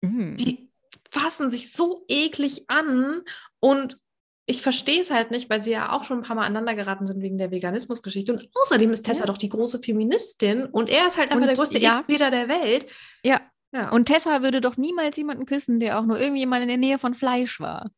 [0.00, 0.36] Mhm.
[0.36, 0.68] die
[1.12, 3.20] fassen sich so eklig an
[3.60, 3.98] und
[4.46, 7.06] ich verstehe es halt nicht, weil sie ja auch schon ein paar Mal aneinander geraten
[7.06, 8.32] sind wegen der Veganismusgeschichte.
[8.32, 9.26] Und außerdem ist Tessa Ja.
[9.26, 12.00] doch die große Feministin und er ist halt einfach Und der größte ja.
[12.00, 12.86] Ekpeter der Welt.
[13.22, 13.40] Ja,
[13.74, 13.90] Ja.
[13.90, 16.98] und Tessa würde doch niemals jemanden küssen, der auch nur irgendwie mal in der Nähe
[16.98, 17.90] von Fleisch war.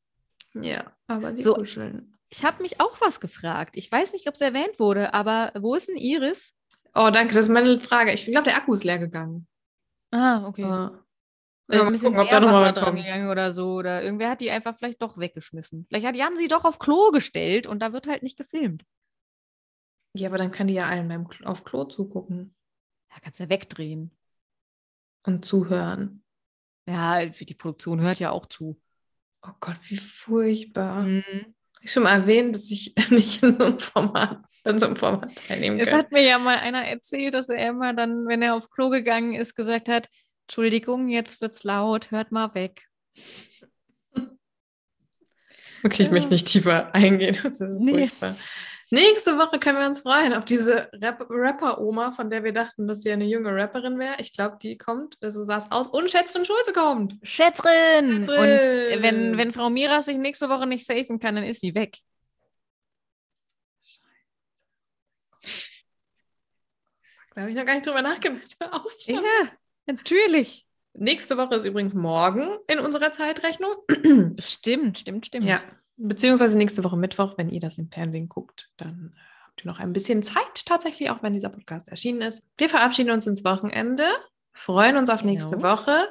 [0.55, 1.55] ja, aber sie So.
[1.55, 2.17] kuscheln.
[2.31, 3.77] Ich habe mich auch was gefragt.
[3.77, 6.55] Ich weiß nicht, ob es erwähnt wurde, aber wo ist denn Iris?
[6.95, 8.13] Oh, danke, das ist meine Frage.
[8.13, 9.47] Ich glaube, der Akku ist leer gegangen.
[10.13, 10.63] Ah, okay.
[10.63, 11.01] Ja.
[11.69, 13.31] Da ist Ja, ein bisschen gucken, ob da mehr noch mal Wasser was dran gegangen
[13.31, 13.75] oder so.
[13.75, 15.87] Oder irgendwer hat die einfach vielleicht doch weggeschmissen.
[15.89, 18.85] Vielleicht hat Jan sie doch auf Klo gestellt und da wird halt nicht gefilmt.
[20.17, 22.55] ja, aber dann kann die ja allen beim Klo- auf Klo zugucken
[23.11, 24.11] Da kannst du wegdrehen.
[25.25, 26.23] Und zuhören.
[26.89, 28.81] Ja, für die Produktion hört ja auch zu.
[29.43, 31.03] Oh Gott, wie furchtbar.
[31.03, 31.55] Mhm.
[31.81, 35.35] Ich schon mal erwähnt, dass ich nicht in so einem Format, an so einem Format
[35.37, 35.99] teilnehmen Es kann.
[35.99, 39.35] hat mir ja mal einer erzählt, dass er immer dann, wenn er auf Klo gegangen
[39.35, 40.09] ist, gesagt hat,
[40.47, 42.87] Entschuldigung, jetzt wird's laut, hört mal weg.
[45.87, 46.15] Okay, ich Ja.
[46.15, 47.37] möchte nicht tiefer eingehen.
[47.43, 47.93] Das ist Nee.
[48.09, 48.37] furchtbar.
[48.95, 53.03] Nächste Woche können wir uns freuen auf diese Rap Rapper-Oma, von der wir dachten, dass
[53.03, 54.15] sie eine junge Rapperin wäre.
[54.19, 55.89] Ich glaube, die kommt, so sah es aus.
[55.89, 57.17] Und Schätzrin Schulze kommt.
[57.23, 58.25] Schätzrin!
[58.25, 58.97] Schätzrin!
[58.97, 61.99] Und wenn, wenn Frau Mira sich nächste Woche nicht safen kann, dann ist sie weg.
[67.35, 68.57] Da habe ich noch gar nicht drüber nachgedacht.
[69.07, 69.21] Ja,
[69.87, 70.69] natürlich.
[70.93, 73.75] Nächste Woche ist übrigens morgen in unserer Zeitrechnung.
[74.39, 75.47] Stimmt, stimmt, stimmt.
[75.47, 75.61] Ja,
[75.97, 79.81] beziehungsweise nächste Woche Mittwoch, wenn ihr das im Fernsehen guckt, dann äh, habt ihr noch
[79.81, 82.47] ein bisschen Zeit tatsächlich, auch wenn dieser Podcast erschienen ist.
[82.59, 84.05] Wir verabschieden uns ins Wochenende,
[84.53, 85.73] freuen uns auf nächste Genau.
[85.73, 86.07] Woche.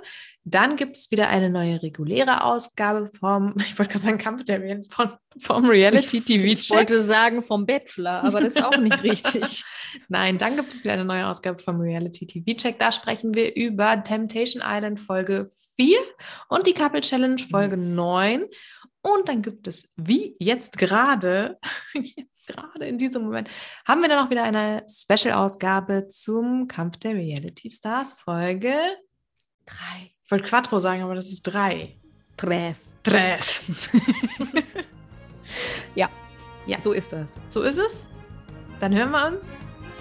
[0.46, 4.62] Dann gibt es wieder eine neue reguläre Ausgabe vom, ich wollte gerade sagen, Kampf der
[4.62, 9.02] Real, von, vom Reality TV Ich wollte sagen vom Bachelor, aber das ist auch nicht
[9.04, 9.64] richtig.
[10.10, 12.78] Nein, dann gibt es wieder eine neue Ausgabe vom Reality TV Check.
[12.78, 15.98] Da sprechen wir über Temptation Island Folge 4
[16.50, 18.44] und die Couple Challenge Folge 9.
[19.04, 21.60] Und dann gibt es, wie jetzt gerade,
[21.94, 23.50] jetzt gerade in diesem Moment,
[23.86, 28.74] haben wir dann auch wieder eine Special-Ausgabe zum Kampf der Reality Stars Folge
[29.66, 30.12] Drei.
[30.26, 31.98] Ich wollte Quattro sagen, aber das ist 3.
[32.38, 32.94] Tres.
[33.04, 33.62] Tres.
[35.96, 36.10] Ja.
[36.66, 36.80] Ja.
[36.80, 37.34] So ist das.
[37.50, 38.10] So ist es.
[38.80, 39.52] Dann hören wir uns.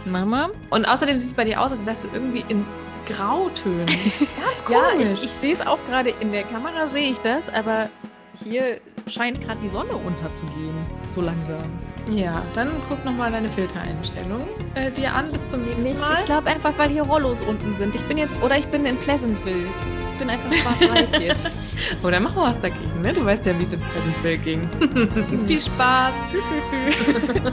[0.05, 0.51] Mama?
[0.71, 2.65] Und außerdem sieht es bei dir aus, als wärst du irgendwie in
[3.07, 3.87] Grautönen.
[3.87, 5.09] Ganz Ja, komisch.
[5.15, 7.91] ich, ich sehe es auch gerade in der Kamera, sehe ich das, aber
[8.35, 10.75] hier scheint gerade die Sonne unterzugehen,
[11.15, 11.65] so langsam.
[12.11, 14.43] Ja, dann guck nochmal deine Filtereinstellung
[14.75, 15.31] äh, dir an.
[15.31, 16.17] Bis zum nächsten Mal.
[16.19, 17.95] Ich glaube einfach, weil hier Rollos unten sind.
[17.95, 19.67] Ich bin jetzt, oder ich bin in Pleasantville.
[20.13, 21.59] Ich bin einfach schwarz-weiß jetzt.
[22.03, 23.13] Oder machen wir was dagegen, ne?
[23.13, 25.47] Du weißt ja, wie es in Pleasantville ging.
[25.47, 26.13] Viel Spaß.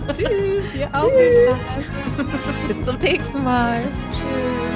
[0.18, 1.10] Tschüss, dir auch.
[1.10, 2.28] Tschüss.
[2.68, 3.82] Bis zum nächsten Mal.
[4.12, 4.69] Tschüss.